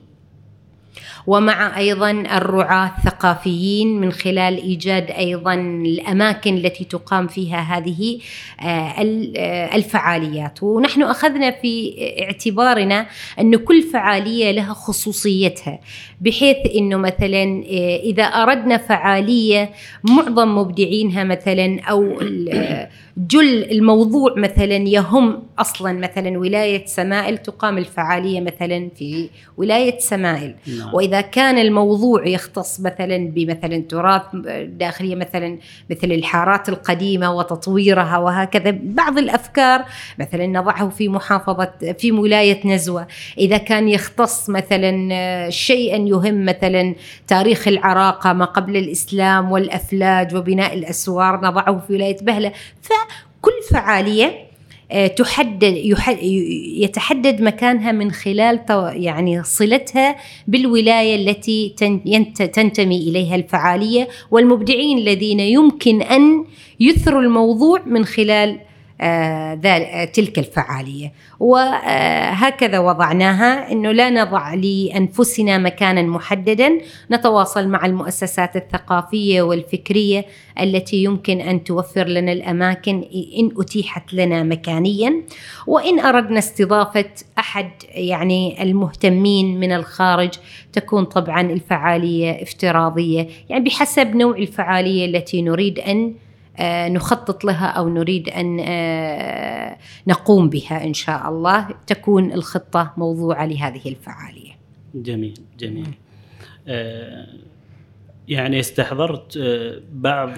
ومع 1.26 1.78
أيضا 1.78 2.10
الرعاة 2.10 2.92
الثقافيين 2.98 4.00
من 4.00 4.12
خلال 4.12 4.62
إيجاد 4.62 5.10
أيضا 5.10 5.54
الأماكن 5.54 6.56
التي 6.56 6.84
تقام 6.84 7.26
فيها 7.26 7.60
هذه 7.60 8.18
آه، 8.60 8.64
آه، 8.66 9.76
الفعاليات 9.76 10.62
ونحن 10.62 11.02
أخذنا 11.02 11.50
في 11.50 11.94
اعتبارنا 12.22 13.06
أن 13.40 13.56
كل 13.56 13.82
فعالية 13.82 14.50
لها 14.50 14.74
خصوصيتها 14.74 15.78
بحيث 16.20 16.56
إنه 16.74 16.96
مثلا 16.96 17.64
آه، 17.70 17.96
إذا 17.96 18.22
أردنا 18.22 18.76
فعالية 18.76 19.70
معظم 20.04 20.58
مبدعينها 20.58 21.24
مثلا 21.24 21.80
أو 21.80 22.20
جل 23.16 23.64
الموضوع 23.70 24.34
مثلا 24.36 24.76
يهم 24.76 25.42
أصلا 25.58 25.92
مثلا 25.92 26.38
ولاية 26.38 26.86
سمائل 26.86 27.38
تقام 27.38 27.78
الفعالية 27.78 28.40
مثلا 28.40 28.88
في 28.96 29.28
ولاية 29.56 29.98
سمائل 29.98 30.54
نعم. 30.78 30.94
واذا 31.14 31.26
كان 31.26 31.58
الموضوع 31.58 32.26
يختص 32.26 32.80
مثلا 32.80 33.30
بمثلا 33.30 33.78
تراث 33.88 34.22
داخلية 34.66 35.14
مثلا 35.14 35.58
مثل 35.90 36.12
الحارات 36.12 36.68
القديمة 36.68 37.32
وتطويرها 37.32 38.18
وهكذا 38.18 38.78
بعض 38.82 39.18
الأفكار 39.18 39.84
مثلا 40.18 40.46
نضعه 40.46 40.88
في 40.88 41.08
محافظة 41.08 41.72
في 41.98 42.12
ولاية 42.12 42.66
نزوة. 42.66 43.06
إذا 43.38 43.56
كان 43.56 43.88
يختص 43.88 44.50
مثلا 44.50 45.50
شيئا 45.50 45.96
يهم 45.96 46.44
مثلا 46.44 46.94
تاريخ 47.28 47.68
العراقة 47.68 48.32
ما 48.32 48.44
قبل 48.44 48.76
الإسلام 48.76 49.52
والأفلاج 49.52 50.34
وبناء 50.34 50.74
الأسوار 50.74 51.36
نضعه 51.36 51.78
في 51.86 51.92
ولاية 51.92 52.16
بهلة. 52.22 52.52
فكل 52.82 53.52
فعالية 53.70 54.26
آه، 54.26 54.53
تحدد 55.16 55.76
يتحدد 56.76 57.42
مكانها 57.42 57.92
من 57.92 58.10
خلال 58.10 58.60
يعني 58.94 59.42
صلتها 59.42 60.16
بالولاية 60.48 61.16
التي 61.16 61.74
تنتمي 62.54 62.96
إليها 62.96 63.34
الفعالية 63.34 64.08
والمبدعين 64.30 64.98
الذين 64.98 65.40
يمكن 65.40 66.02
أن 66.02 66.44
يثروا 66.80 67.22
الموضوع 67.22 67.82
من 67.86 68.04
خلال 68.04 68.50
آه، 68.50 68.73
تلك 70.12 70.38
الفعالية. 70.38 71.12
وهكذا 71.40 72.78
وضعناها 72.78 73.72
إنه 73.72 73.92
لا 73.92 74.10
نضع 74.10 74.54
لأنفسنا 74.54 75.58
مكانا 75.58 76.02
محددا 76.02 76.78
نتواصل 77.10 77.68
مع 77.68 77.86
المؤسسات 77.86 78.56
الثقافية 78.56 79.42
والفكرية 79.42 80.24
التي 80.60 81.04
يمكن 81.04 81.40
أن 81.40 81.64
توفر 81.64 82.06
لنا 82.06 82.32
الأماكن 82.32 83.04
إن 83.38 83.50
أتيحت 83.58 84.14
لنا 84.14 84.42
مكانيا. 84.42 85.22
وإن 85.66 86.00
أردنا 86.00 86.38
استضافة 86.38 87.10
أحد 87.38 87.70
يعني 87.94 88.62
المهتمين 88.62 89.60
من 89.60 89.72
الخارج 89.72 90.30
تكون 90.72 91.04
طبعا 91.04 91.40
الفعالية 91.40 92.42
افتراضية. 92.42 93.28
يعني 93.48 93.64
بحسب 93.64 94.16
نوع 94.16 94.36
الفعالية 94.36 95.06
التي 95.06 95.42
نريد 95.42 95.78
آه، 95.78 96.12
نخطط 96.88 97.44
لها 97.44 97.66
أو 97.66 97.88
نريد 97.88 98.28
أن 98.28 98.60
آه، 98.60 99.78
نقوم 100.06 100.48
بها 100.48 100.84
إن 100.84 100.94
شاء 100.94 101.28
الله 101.28 101.68
تكون 101.86 102.32
الخطة 102.32 102.92
موضوعة 102.96 103.46
لهذه 103.46 103.88
الفعالية. 103.88 104.52
جميل 104.94 105.40
جميل. 105.58 105.88
آه، 106.68 107.26
يعني 108.28 108.60
استحضرت 108.60 109.38
بعض 109.92 110.30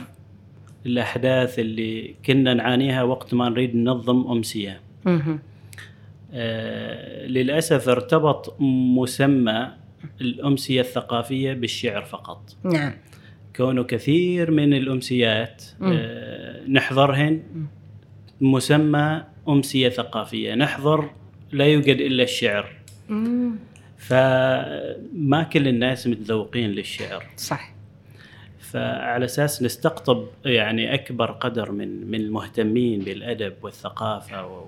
الأحداث 0.87 1.59
اللي 1.59 2.15
كنا 2.27 2.55
نعانيها 2.55 3.03
وقت 3.03 3.35
ما 3.35 3.49
نريد 3.49 3.77
ننظم 3.77 4.31
أمسية. 4.31 4.81
للأسف 7.27 7.89
ارتبط 7.89 8.57
مسمى 8.61 9.69
الأمسية 10.21 10.81
الثقافية 10.81 11.53
بالشعر 11.53 12.03
فقط. 12.03 12.57
نعم. 12.65 12.93
كونه 13.57 13.83
كثير 13.83 14.51
من 14.51 14.75
الأمسيات 14.75 15.65
آه 15.83 16.67
نحضرهن 16.69 17.43
مسمى 18.41 19.25
أمسية 19.49 19.89
ثقافية. 19.89 20.55
نحضر 20.55 21.11
لا 21.53 21.65
يوجد 21.65 21.97
إلا 22.01 22.23
الشعر. 22.23 22.73
فما 23.99 25.43
كل 25.53 25.69
الناس 25.69 26.07
متذوقين 26.07 26.71
للشعر. 26.71 27.25
صح. 27.37 27.75
فعلى 28.59 29.25
أساس 29.25 29.63
نستقطب 29.63 30.27
يعني 30.45 30.95
أكبر 30.95 31.31
قدر 31.31 31.73
من 31.73 32.11
من 32.11 32.21
المهتمين 32.21 33.01
بالأدب 33.01 33.53
والثقافة 33.63 34.67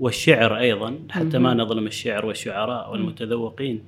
والشعر 0.00 0.58
أيضا 0.58 0.98
حتى 1.10 1.38
ما 1.38 1.54
نظلم 1.54 1.86
الشعر 1.86 2.26
والشعراء 2.26 2.92
والمتذوقين. 2.92 3.80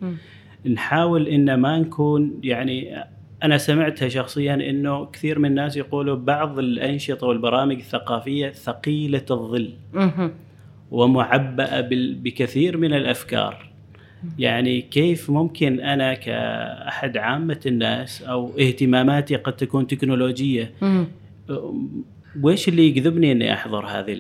نحاول 0.67 1.29
إن 1.29 1.55
ما 1.55 1.79
نكون 1.79 2.41
يعني 2.43 3.05
أنا 3.43 3.59
سمعتها 3.59 4.09
شخصيا 4.09 4.55
إنه 4.55 5.07
كثير 5.07 5.39
من 5.39 5.49
الناس 5.49 5.77
يقولوا 5.77 6.17
بعض 6.17 6.59
الأنشطة 6.59 7.27
والبرامج 7.27 7.77
الثقافية 7.77 8.51
ثقيلة 8.51 9.25
الظل 9.31 9.73
ومعبأة 10.91 11.89
بكثير 11.91 12.77
من 12.77 12.95
الأفكار. 12.95 13.67
يعني 14.39 14.81
كيف 14.81 15.31
ممكن 15.31 15.81
أنا 15.81 16.15
كأحد 16.15 17.17
عامة 17.17 17.61
الناس 17.67 18.23
أو 18.23 18.53
اهتماماتي 18.61 19.37
قد 19.37 19.57
تكون 19.57 19.87
تكنولوجية 19.87 20.73
ويش 22.43 22.69
اللي 22.69 22.87
يجذبني 22.87 23.33
إني 23.33 23.53
أحضر 23.53 23.87
هذه 23.87 24.19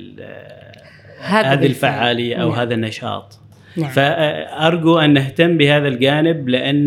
هذه 1.21 1.67
الفعالية 1.67 2.37
أو 2.37 2.49
نعم. 2.49 2.59
هذا 2.59 2.75
النشاط؟ 2.75 3.39
نعم. 3.77 3.91
فأرجو 3.91 4.99
أن 4.99 5.12
نهتم 5.12 5.57
بهذا 5.57 5.89
الجانب 5.89 6.49
لأن 6.49 6.87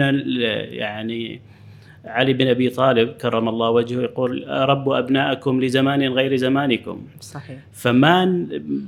يعني 0.72 1.42
علي 2.10 2.34
بن 2.34 2.48
أبي 2.48 2.70
طالب 2.70 3.10
كرم 3.10 3.50
الله 3.50 3.70
وجهه 3.70 4.02
يقول 4.02 4.46
ربوا 4.50 5.00
ابنائكم 5.00 5.62
لزمان 5.62 6.04
غير 6.04 6.36
زمانكم. 6.36 7.08
صحيح. 7.20 7.58
فما 7.74 8.26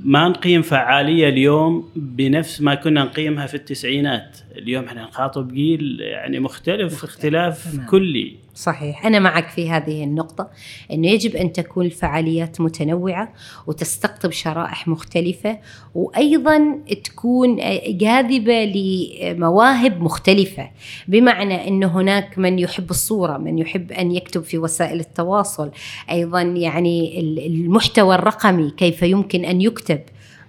ما 0.04 0.28
نقيم 0.28 0.62
فعالية 0.62 1.28
اليوم 1.28 1.88
بنفس 1.96 2.60
ما 2.60 2.74
كنا 2.74 3.04
نقيمها 3.04 3.46
في 3.46 3.54
التسعينات؟ 3.54 4.38
اليوم 4.58 4.84
إحنا 4.84 5.02
نخاطب 5.04 5.52
جيل 5.52 6.00
يعني 6.00 6.40
مختلف. 6.40 7.04
اختلاف. 7.04 7.80
كلي 7.90 8.36
صحيح 8.54 9.06
أنا 9.06 9.18
معك 9.18 9.48
في 9.48 9.70
هذه 9.70 10.04
النقطة 10.04 10.50
أنه 10.92 11.08
يجب 11.08 11.36
أن 11.36 11.52
تكون 11.52 11.86
الفعاليات 11.86 12.60
متنوعة 12.60 13.32
وتستقطب 13.66 14.30
شرائح 14.30 14.88
مختلفة 14.88 15.58
وأيضا 15.94 16.78
تكون 17.04 17.56
جاذبة 17.88 18.64
لمواهب 18.64 20.02
مختلفة 20.02 20.70
بمعنى 21.08 21.68
أنه 21.68 22.00
هناك 22.00 22.38
من 22.38 22.58
يحب 22.58 22.90
الصورة 22.90 23.36
من 23.38 23.58
يحب 23.58 23.92
أن 23.92 24.12
يكتب 24.12 24.42
في 24.42 24.58
وسائل 24.58 25.00
التواصل 25.00 25.70
أيضا 26.10 26.42
يعني 26.42 27.20
المحتوى 27.46 28.14
الرقمي 28.14 28.70
كيف 28.70 29.02
يمكن 29.02 29.44
أن 29.44 29.60
يكتب 29.60 30.00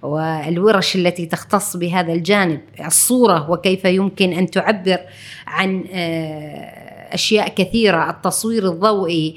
والورش 0.04 0.96
التي 0.96 1.26
تختص 1.26 1.76
بهذا 1.76 2.12
الجانب 2.12 2.60
الصورة 2.86 3.50
وكيف 3.50 3.84
يمكن 3.84 4.32
أن 4.32 4.50
تعبر 4.50 4.98
عن 5.46 5.84
أشياء 7.12 7.48
كثيرة 7.48 8.10
التصوير 8.10 8.68
الضوئي 8.68 9.34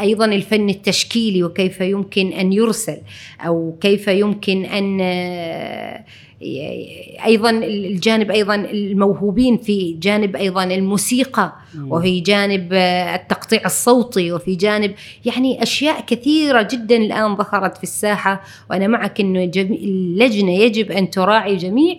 أيضا 0.00 0.24
الفن 0.24 0.68
التشكيلي 0.68 1.42
وكيف 1.44 1.80
يمكن 1.80 2.32
أن 2.32 2.52
يرسل 2.52 2.98
أو 3.46 3.78
كيف 3.80 4.08
يمكن 4.08 4.64
أن 4.64 5.00
أيضا 7.24 7.50
الجانب 7.50 8.30
أيضا 8.30 8.54
الموهوبين 8.54 9.56
في 9.56 9.92
جانب 9.92 10.36
أيضا 10.36 10.64
الموسيقى 10.64 11.52
وفي 11.88 12.20
جانب 12.20 12.72
التقطيع 13.14 13.64
الصوتي 13.64 14.32
وفي 14.32 14.54
جانب 14.54 14.94
يعني 15.24 15.62
أشياء 15.62 16.00
كثيرة 16.00 16.68
جدا 16.70 16.96
الآن 16.96 17.36
ظهرت 17.36 17.76
في 17.76 17.82
الساحة 17.82 18.42
وأنا 18.70 18.86
معك 18.86 19.20
إنه 19.20 19.50
اللجنة 19.58 20.52
يجب 20.52 20.90
أن 20.90 21.10
تراعي 21.10 21.56
جميع 21.56 21.96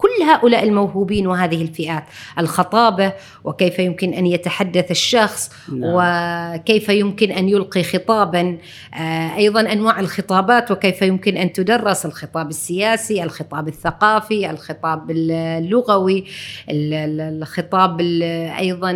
كل 0.00 0.24
هؤلاء 0.24 0.62
الموهوبين 0.62 1.26
وهذه 1.26 1.62
الفئات 1.62 2.04
الخطابة 2.38 3.12
وكيف 3.44 3.78
يمكن 3.78 4.14
أن 4.14 4.26
يتحدث 4.26 4.90
الشخص 4.90 5.50
نعم. 5.68 5.80
وكيف 5.82 6.88
يمكن 6.88 7.30
أن 7.30 7.48
يلقي 7.48 7.82
خطابا 7.82 8.58
آه، 8.94 9.36
أيضا 9.36 9.60
أنواع 9.60 10.00
الخطابات 10.00 10.70
وكيف 10.70 11.02
يمكن 11.02 11.36
أن 11.36 11.52
تدرس 11.52 12.06
الخطاب 12.06 12.48
السياسي 12.48 13.22
الخطاب 13.22 13.68
الثقافي 13.68 14.50
الخطاب 14.50 15.10
اللغوي 15.10 16.24
الخطاب 16.70 18.00
أيضا 18.58 18.90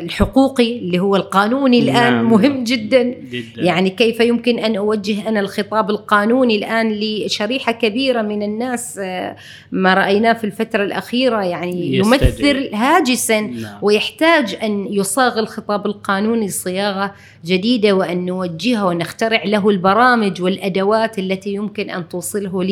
الحقوقي 0.00 0.78
اللي 0.78 0.98
هو 0.98 1.16
القانوني 1.16 1.78
الآن 1.78 2.12
نعم. 2.12 2.30
مهم 2.30 2.64
جدا. 2.64 3.02
جدا 3.02 3.62
يعني 3.62 3.90
كيف 3.90 4.20
يمكن 4.20 4.58
أن 4.58 4.76
أوجه 4.76 5.28
أنا 5.28 5.40
الخطاب 5.40 5.90
القانوني 5.90 6.56
الآن 6.56 6.92
لشريحة 6.92 7.72
كبيرة 7.72 8.22
من 8.22 8.42
الناس 8.42 8.98
آه، 8.98 9.36
ما 9.72 9.94
رأيت 9.94 10.13
رايناه 10.14 10.32
في 10.32 10.44
الفترة 10.44 10.84
الأخيرة 10.84 11.44
يعني 11.44 11.96
يمثل 11.96 12.74
هاجسا 12.74 13.40
نعم. 13.40 13.78
ويحتاج 13.82 14.58
أن 14.62 14.86
يصاغ 14.92 15.38
الخطاب 15.38 15.86
القانوني 15.86 16.48
صياغة 16.48 17.14
جديدة 17.44 17.92
وأن 17.92 18.24
نوجهه 18.24 18.86
ونخترع 18.86 19.44
له 19.44 19.68
البرامج 19.68 20.42
والأدوات 20.42 21.18
التي 21.18 21.54
يمكن 21.54 21.90
أن 21.90 22.08
توصله 22.08 22.64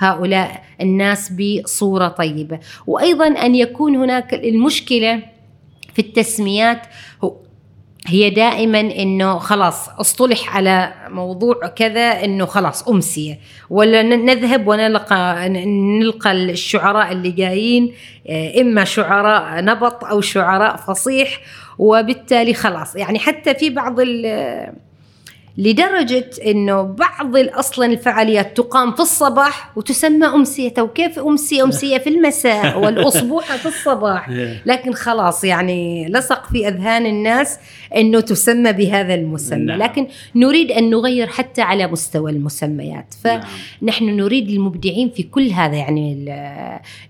لهؤلاء 0.00 0.64
الناس 0.80 1.32
بصورة 1.32 2.08
طيبة 2.08 2.58
وأيضا 2.86 3.26
أن 3.26 3.54
يكون 3.54 3.96
هناك 3.96 4.34
المشكلة 4.34 5.22
في 5.94 5.98
التسميات 5.98 6.82
هي 8.08 8.30
دائما 8.30 8.80
إنه 8.80 9.38
خلاص 9.38 9.88
اصطلح 9.88 10.56
على 10.56 10.92
موضوع 11.08 11.54
كذا 11.76 12.24
إنه 12.24 12.46
خلاص 12.46 12.88
أمسية. 12.88 13.38
ولا 13.70 14.02
نذهب 14.02 14.68
ونلقى 14.68 15.48
نلقى 15.48 16.32
الشعراء 16.32 17.12
اللي 17.12 17.30
جايين 17.30 17.92
آه، 18.28 18.60
إما 18.60 18.84
شعراء 18.84 19.64
نبط 19.64 20.04
أو 20.04 20.20
شعراء 20.20 20.76
فصيح 20.76 21.40
وبالتالي 21.78 22.54
خلاص. 22.54 22.96
يعني 22.96 23.18
حتى 23.18 23.54
في 23.54 23.70
بعض 23.70 24.00
لدرجة 25.58 26.30
أنه 26.46 26.82
بعض 26.82 27.36
أصلا 27.36 27.86
الفعاليات 27.86 28.56
تقام 28.56 28.92
في 28.92 29.00
الصباح 29.00 29.72
وتسمى 29.76 30.26
أمسية 30.26 30.74
وكيف 30.78 31.18
أمسية 31.18 31.64
أمسية 31.64 31.98
في 31.98 32.08
المساء 32.08 32.78
والأصبوحة 32.84 33.56
في 33.56 33.66
الصباح؟ 33.66 34.30
لكن 34.66 34.92
خلاص 34.92 35.44
يعني 35.44 36.08
لصق 36.08 36.46
في 36.46 36.68
أذهان 36.68 37.06
الناس 37.06 37.58
أنه 37.96 38.20
تسمى 38.20 38.72
بهذا 38.72 39.14
المسمى. 39.14 39.64
نعم. 39.64 39.82
لكن 39.82 40.06
نريد 40.34 40.70
أن 40.70 40.90
نغير 40.90 41.26
حتى 41.26 41.62
على 41.62 41.86
مستوى 41.86 42.30
المسميات. 42.30 43.14
فنحن 43.24 44.04
نريد 44.04 44.50
المبدعين 44.50 45.10
في 45.10 45.22
كل 45.22 45.50
هذا. 45.50 45.76
يعني 45.76 46.34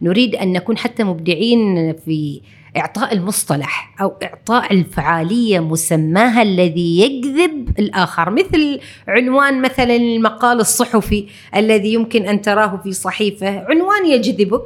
نريد 0.02 0.34
أن 0.34 0.52
نكون 0.52 0.78
حتى 0.78 1.04
مبدعين 1.04 1.92
في 1.92 2.40
إعطاء 2.76 3.12
المصطلح 3.12 3.94
أو 4.00 4.14
إعطاء 4.22 4.72
الفعالية 4.72 5.60
مسماها 5.60 6.42
الذي 6.42 7.00
يجذب 7.00 7.78
الآخر 7.78 8.30
مثل 8.30 8.80
عنوان 9.08 9.62
مثلا 9.62 9.96
المقال 9.96 10.60
الصحفي 10.60 11.26
الذي 11.56 11.92
يمكن 11.94 12.26
أن 12.26 12.42
تراه 12.42 12.80
في 12.84 12.92
صحيفة 12.92 13.64
عنوان 13.68 14.06
يجذبك 14.06 14.62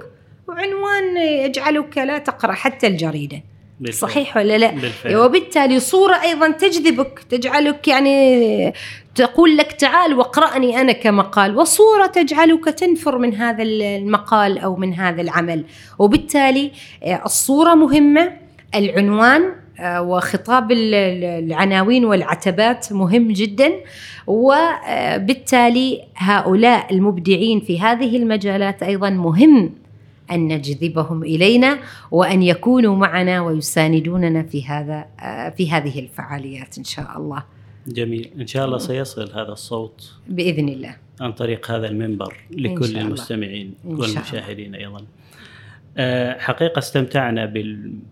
وعنوان 0.48 1.16
يجعلك 1.16 1.98
لا 1.98 2.18
تقرأ 2.18 2.52
حتى 2.52 2.86
الجريدة. 2.86 3.42
بالفعل. 3.80 4.10
صحيح 4.10 4.36
ولا 4.36 4.58
لا 4.58 4.70
بالفعل. 4.70 5.16
وبالتالي 5.16 5.80
صورة 5.80 6.22
أيضا 6.22 6.50
تجذبك 6.50 7.20
تجعلك 7.30 7.88
يعني 7.88 8.72
تقول 9.14 9.56
لك 9.56 9.72
تعال 9.72 10.14
واقرأني 10.14 10.80
أنا 10.80 10.92
كمقال 10.92 11.56
وصورة 11.56 12.06
تجعلك 12.06 12.64
تنفر 12.64 13.18
من 13.18 13.34
هذا 13.34 13.62
المقال 13.62 14.58
أو 14.58 14.76
من 14.76 14.94
هذا 14.94 15.22
العمل 15.22 15.64
وبالتالي 15.98 16.72
آه، 17.04 17.22
الصورة 17.26 17.74
مهمة 17.74 18.32
العنوان 18.74 19.62
آه، 19.80 20.02
وخطاب 20.02 20.72
العناوين 20.72 22.04
والعتبات 22.04 22.92
مهم 22.92 23.32
جدا 23.32 23.72
وبالتالي 24.26 26.02
هؤلاء 26.16 26.94
المبدعين 26.94 27.60
في 27.60 27.80
هذه 27.80 28.16
المجالات 28.16 28.82
أيضا 28.82 29.10
مهم 29.10 29.81
أن 30.30 30.48
نجذبهم 30.48 31.22
إلينا 31.22 31.78
وأن 32.10 32.42
يكونوا 32.42 32.96
معنا 32.96 33.40
ويساندوننا 33.40 34.42
في 34.42 34.66
هذا 34.66 35.06
في 35.56 35.70
هذه 35.70 35.98
الفعاليات 35.98 36.78
إن 36.78 36.84
شاء 36.84 37.18
الله. 37.18 37.42
جميل، 37.86 38.30
إن 38.40 38.46
شاء 38.46 38.64
الله 38.64 38.78
سيصل 38.78 39.32
هذا 39.32 39.52
الصوت 39.52 40.12
بإذن 40.28 40.68
الله 40.68 40.96
عن 41.20 41.32
طريق 41.32 41.70
هذا 41.70 41.86
المنبر 41.86 42.36
لكل 42.50 42.98
المستمعين 42.98 43.74
والمشاهدين 43.84 44.74
أيضا. 44.74 45.04
آه، 45.96 46.38
حقيقة 46.38 46.78
استمتعنا 46.78 47.52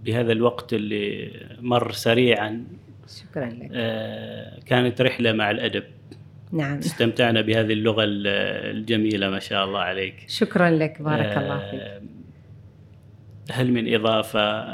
بهذا 0.04 0.32
الوقت 0.32 0.72
اللي 0.72 1.30
مر 1.60 1.92
سريعا. 1.92 2.64
شكرا 3.20 3.46
لك. 3.46 3.70
آه، 3.72 4.60
كانت 4.66 5.00
رحلة 5.00 5.32
مع 5.32 5.50
الأدب. 5.50 5.84
نعم. 6.52 6.78
استمتعنا 6.78 7.40
بهذه 7.40 7.72
اللغة 7.72 8.04
الجميلة 8.06 9.30
ما 9.30 9.38
شاء 9.38 9.64
الله 9.64 9.80
عليك. 9.80 10.14
شكرا 10.28 10.70
لك 10.70 11.02
بارك 11.02 11.26
آه 11.26 11.40
الله 11.40 11.70
فيك. 11.70 12.02
هل 13.50 13.72
من 13.72 13.94
إضافة 13.94 14.66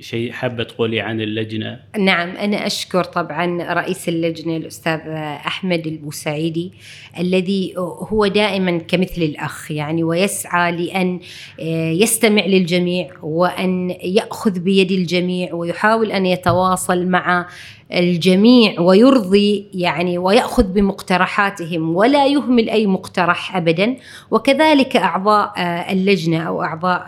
شيء 0.00 0.32
حابة 0.32 0.64
تقولي 0.64 1.00
عن 1.00 1.20
اللجنة؟ 1.20 1.80
نعم 1.98 2.36
أنا 2.36 2.66
أشكر 2.66 3.04
طبعا 3.04 3.72
رئيس 3.74 4.08
اللجنة 4.08 4.56
الأستاذ 4.56 5.00
أحمد 5.46 5.86
البوسعيدي 5.86 6.72
الذي 7.18 7.74
هو 8.12 8.26
دائما 8.26 8.78
كمثل 8.78 9.22
الأخ 9.22 9.70
يعني 9.70 10.04
ويسعى 10.04 10.72
لأن 10.72 11.20
آه، 11.60 11.90
يستمع 11.90 12.46
للجميع 12.46 13.10
وأن 13.22 13.90
يأخذ 14.02 14.58
بيد 14.58 14.92
الجميع 14.92 15.54
ويحاول 15.54 16.12
أن 16.12 16.26
يتواصل 16.26 17.06
مع 17.06 17.48
الجميع 17.92 18.80
ويرضي 18.80 19.66
يعني 19.74 20.18
ويأخذ 20.18 20.62
بمقترحاتهم 20.62 21.96
ولا 21.96 22.26
يهمل 22.26 22.70
أي 22.70 22.86
مقترح 22.86 23.56
ابدا. 23.56 23.96
وكذلك 24.30 24.96
أعضاء 24.96 25.52
آه، 25.56 25.92
اللجنة 25.92 26.42
أو 26.42 26.62
أعضاء 26.62 27.04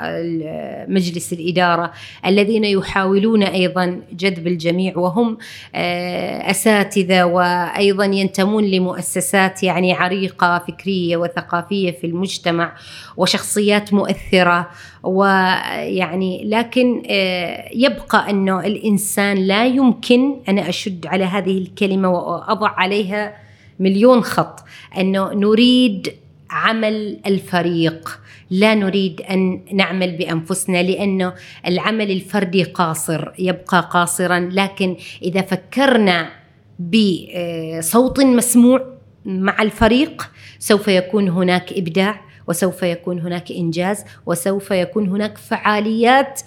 مجلس 0.89 1.33
الإدارة 1.33 1.93
الذين 2.27 2.65
يحاولون 2.65 3.43
أيضا 3.43 4.01
جذب 4.13 4.47
الجميع. 4.47 4.99
وهم 4.99 5.39
آه، 5.75 6.51
أساتذة 6.51 7.25
وأيضا 7.25 8.05
ينتمون 8.05 8.65
لمؤسسات 8.65 9.63
يعني 9.63 9.93
عريقة 9.93 10.59
فكرية 10.59 11.17
وثقافية 11.17 11.91
في 11.91 12.07
المجتمع 12.07 12.73
وشخصيات 13.17 13.95
مؤثرة. 13.95 14.69
ويعني 15.03 16.45
لكن 16.45 17.03
آه، 17.11 17.69
يبقى 17.75 18.31
أنه 18.31 18.61
الإنسان 18.61 19.37
لا 19.37 19.67
يمكن 19.67 20.37
أشد 20.69 21.07
على 21.07 21.25
هذه 21.25 21.59
الكلمة 21.59 22.09
وأضع 22.09 22.69
عليها 22.69 23.37
مليون 23.81 24.23
خط. 24.23 24.65
أنه 24.99 25.33
نريد 25.35 26.15
عمل 26.51 27.21
الفريق. 27.27 28.21
لا 28.51 28.75
نريد 28.75 29.21
أن 29.21 29.61
نعمل 29.73 30.17
بأنفسنا 30.17 30.83
لأنه 30.83 31.35
العمل 31.67 32.11
الفردي 32.11 32.65
قاصر 32.65 33.29
يبقى 33.39 33.89
قاصرا. 33.93 34.51
لكن 34.53 34.97
إذا 35.23 35.41
فكرنا 35.41 36.31
بصوت 36.79 38.21
مسموع 38.21 38.99
مع 39.25 39.63
الفريق 39.63 40.31
سوف 40.59 40.89
يكون 40.89 41.29
هناك 41.29 41.73
إبداع 41.73 42.21
وسوف 42.47 42.83
يكون 42.83 43.21
هناك 43.21 43.53
إنجاز 43.53 44.05
وسوف 44.27 44.71
يكون 44.71 45.09
هناك 45.09 45.39
فعاليات 45.39 46.41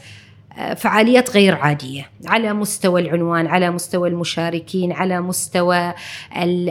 فعاليات 0.78 1.30
غير 1.30 1.56
عادية 1.56 2.10
على 2.26 2.54
مستوى 2.54 3.02
العنوان 3.02 3.47
على 3.47 3.72
مستوى 3.72 4.10
المشاركين 4.10 4.91
على 4.91 5.22
مستوى 5.22 5.93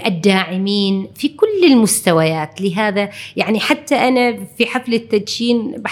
الداعمين 0.06 1.08
في 1.14 1.28
كل 1.28 1.64
المستويات. 1.64 2.60
لهذا 2.60 3.10
يعني 3.36 3.60
حتى 3.60 3.94
أنا 3.94 4.38
في 4.58 4.66
حفل 4.66 4.94
التدشين 4.94 5.82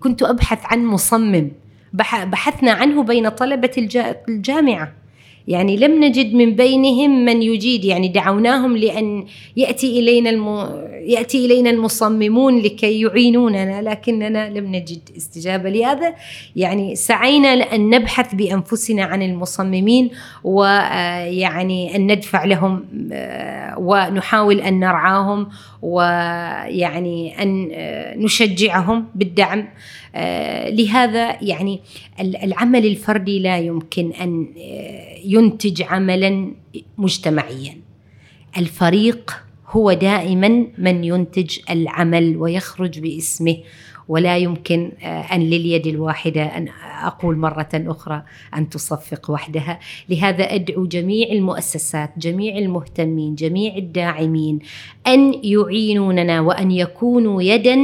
كنت 0.00 0.22
أبحث 0.22 0.58
عن 0.64 0.84
مصمم 0.84 1.50
بحثنا 2.24 2.72
عنه 2.72 3.02
بين 3.02 3.28
طلبة 3.28 3.88
الجامعة. 4.28 4.92
يعني 5.48 5.76
لم 5.76 6.04
نجد 6.04 6.34
من 6.34 6.56
بينهم 6.56 7.24
من 7.24 7.42
يجيد 7.42 7.84
يعني 7.84 8.08
دعوناهم 8.08 8.76
لأن 8.76 9.24
يأتي 9.56 10.00
إلينا 10.00 10.30
الم... 10.30 10.48
يأتي 11.00 11.46
إلينا 11.46 11.70
المصممون 11.70 12.58
لكي 12.58 13.00
يعينوننا 13.00 13.82
لكننا 13.82 14.50
لم 14.50 14.66
نجد 14.66 15.00
استجابة 15.16 15.70
لهذا. 15.70 16.14
يعني 16.56 16.96
سعينا 16.96 17.48
أن 17.48 17.90
نبحث 17.90 18.34
بأنفسنا 18.34 19.02
عن 19.02 19.22
المصممين 19.22 20.10
ويعني 20.44 21.96
أن 21.96 22.12
ندفع 22.12 22.44
لهم 22.44 22.84
ونحاول 23.78 24.60
أن 24.60 24.80
نرعاهم 24.80 25.48
ويعني 25.82 27.42
أن 27.42 27.68
نشجعهم 28.24 29.06
بالدعم. 29.14 29.68
لهذا 30.68 31.42
يعني 31.42 31.80
العمل 32.20 32.86
الفردي 32.86 33.38
لا 33.38 33.58
يمكن 33.58 34.12
أن 34.12 34.46
ينتج 35.24 35.82
عملا 35.82 36.52
مجتمعيا. 36.98 37.76
الفريق 38.58 39.36
هو 39.68 39.92
دائما 39.92 40.66
من 40.78 41.04
ينتج 41.04 41.58
العمل 41.70 42.36
ويخرج 42.36 43.00
باسمه 43.00 43.56
ولا 44.08 44.38
يمكن 44.38 44.92
أن 45.02 45.40
لليد 45.40 45.86
الواحدة 45.86 46.42
أن 46.42 46.68
أقول 47.02 47.36
مرة 47.36 47.68
أخرى 47.74 48.22
أن 48.56 48.68
تصفق 48.68 49.30
وحدها، 49.30 49.80
لهذا 50.08 50.54
أدعو 50.54 50.86
جميع 50.86 51.32
المؤسسات، 51.32 52.10
جميع 52.18 52.58
المهتمين، 52.58 53.34
جميع 53.34 53.76
الداعمين 53.76 54.58
أن 55.06 55.34
يعينوننا 55.44 56.40
وأن 56.40 56.70
يكونوا 56.70 57.42
يدا 57.42 57.78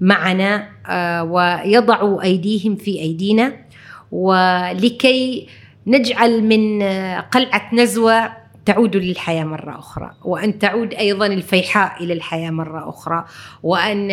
معنا 0.00 0.73
ويضعوا 1.22 2.22
أيديهم 2.22 2.76
في 2.76 3.00
أيدينا 3.00 3.52
ولكي 4.12 5.48
نجعل 5.86 6.44
من 6.44 6.82
قلعة 7.22 7.74
نزوة 7.74 8.44
تعود 8.66 8.96
للحياة 8.96 9.44
مرة 9.44 9.78
أخرى 9.78 10.10
وأن 10.24 10.58
تعود 10.58 10.94
أيضا 10.94 11.26
الفيحاء 11.26 12.04
إلى 12.04 12.12
الحياة 12.12 12.50
مرة 12.50 12.88
أخرى 12.88 13.24
وأن 13.62 14.08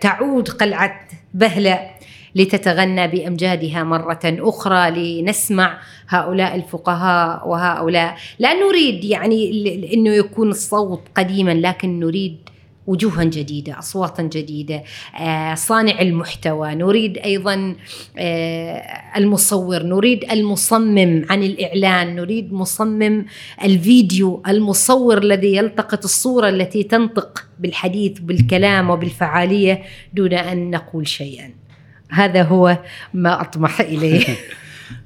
تعود 0.00 0.48
قلعة 0.48 1.00
بهلة 1.34 1.90
لتتغنى 2.34 3.08
بأمجادها 3.08 3.84
مرة 3.84 4.20
أخرى 4.24 4.90
لنسمع 4.90 5.78
هؤلاء 6.08 6.54
الفقهاء 6.54 7.48
وهؤلاء. 7.48 8.16
لا 8.38 8.54
نريد 8.54 9.04
يعني 9.04 9.50
إنه 9.94 10.10
يكون 10.10 10.50
الصوت 10.50 11.02
قديما 11.14 11.50
لكن 11.54 12.00
نريد 12.00 12.36
وجوها 12.86 13.24
جديدة 13.24 13.78
أصواتا 13.78 14.22
جديدة 14.22 14.82
آه، 15.20 15.54
صانع 15.54 16.00
المحتوى 16.00 16.74
نريد 16.74 17.18
أيضا 17.18 17.76
آه، 18.18 18.82
المصور 19.16 19.82
نريد 19.82 20.30
المصمم 20.32 21.26
عن 21.30 21.42
الإعلان 21.42 22.16
نريد 22.16 22.52
مصمم 22.52 23.26
الفيديو 23.64 24.42
المصور 24.48 25.18
الذي 25.18 25.56
يلتقط 25.56 26.04
الصورة 26.04 26.48
التي 26.48 26.82
تنطق 26.82 27.46
بالحديث 27.58 28.18
بالكلام 28.18 28.90
وبالفعالية 28.90 29.82
دون 30.14 30.32
أن 30.32 30.70
نقول 30.70 31.08
شيئا. 31.08 31.50
هذا 32.10 32.42
هو 32.42 32.78
ما 33.14 33.40
أطمح 33.40 33.80
إليه. 33.80 34.24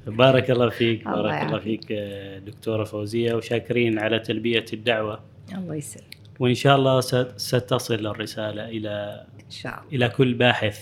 بارك 0.07 0.51
الله 0.51 0.69
فيك 0.69 1.05
بارك 1.05 1.43
الله 1.43 1.59
فيك 1.59 1.91
آه، 1.91 2.39
دكتورة 2.39 2.83
فوزية 2.83 3.33
وشاكرين 3.33 3.99
على 3.99 4.19
تلبية 4.19 4.65
الدعوة. 4.73 5.19
الله 5.55 5.75
يسلمك. 5.75 6.16
وإن 6.39 6.53
شاء 6.53 6.75
الله 6.75 6.99
ستصل 7.37 8.07
الرسالة 8.07 8.69
إلى 8.69 9.25
إن 9.45 9.51
شاء 9.51 9.73
الله. 9.73 9.93
إلى 9.93 10.09
كل 10.09 10.33
باحث 10.33 10.79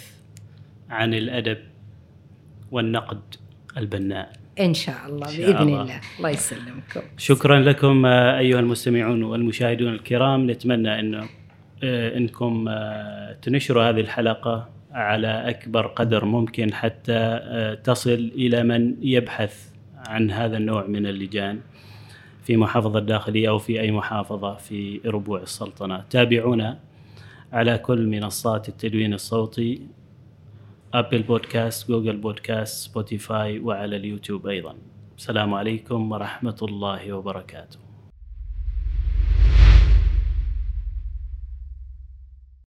عن 0.89 1.13
الأدب 1.13 1.57
والنقد 2.71 3.21
البناء. 3.77 4.33
إن 4.59 4.73
شاء 4.73 5.05
الله 5.07 5.27
شاء 5.27 5.37
بإذن 5.37 5.69
الله. 5.69 5.81
الله. 5.81 6.01
الله 6.17 6.29
يسلمكم. 6.29 7.01
شكرا 7.17 7.59
لكم 7.59 8.05
أيها 8.05 8.59
المستمعون 8.59 9.23
والمشاهدون 9.23 9.93
الكرام. 9.93 10.51
نتمنى 10.51 10.99
انه 10.99 11.29
آه، 11.83 12.17
إنكم 12.17 12.65
آه، 12.69 13.33
تنشروا 13.41 13.89
هذه 13.89 13.99
الحلقة 13.99 14.69
على 14.91 15.49
أكبر 15.49 15.87
قدر 15.87 16.25
ممكن 16.25 16.73
حتى 16.73 17.13
آه، 17.13 17.73
تصل 17.73 18.31
إلى 18.35 18.63
من 18.63 18.95
يبحث 19.01 19.69
عن 20.07 20.31
هذا 20.31 20.57
النوع 20.57 20.87
من 20.87 21.07
اللجان. 21.07 21.59
في 22.45 22.57
محافظة 22.57 22.99
الداخلية 22.99 23.49
أو 23.49 23.57
في 23.57 23.81
أي 23.81 23.91
محافظة 23.91 24.55
في 24.55 25.01
ربوع 25.05 25.41
السلطنة. 25.41 26.03
تابعونا 26.09 26.79
على 27.53 27.77
كل 27.77 28.07
منصات 28.07 28.69
التدوين 28.69 29.13
الصوتي 29.13 29.81
Apple 30.93 31.23
Podcasts 31.23 31.89
Google 31.89 32.17
Podcasts 32.17 32.89
Spotify 32.89 33.59
وعلى 33.59 33.95
اليوتيوب 33.95 34.47
أيضا. 34.47 34.75
السلام 35.17 35.53
عليكم 35.53 36.11
ورحمة 36.11 36.57
الله 36.61 37.13
وبركاته. 37.13 37.84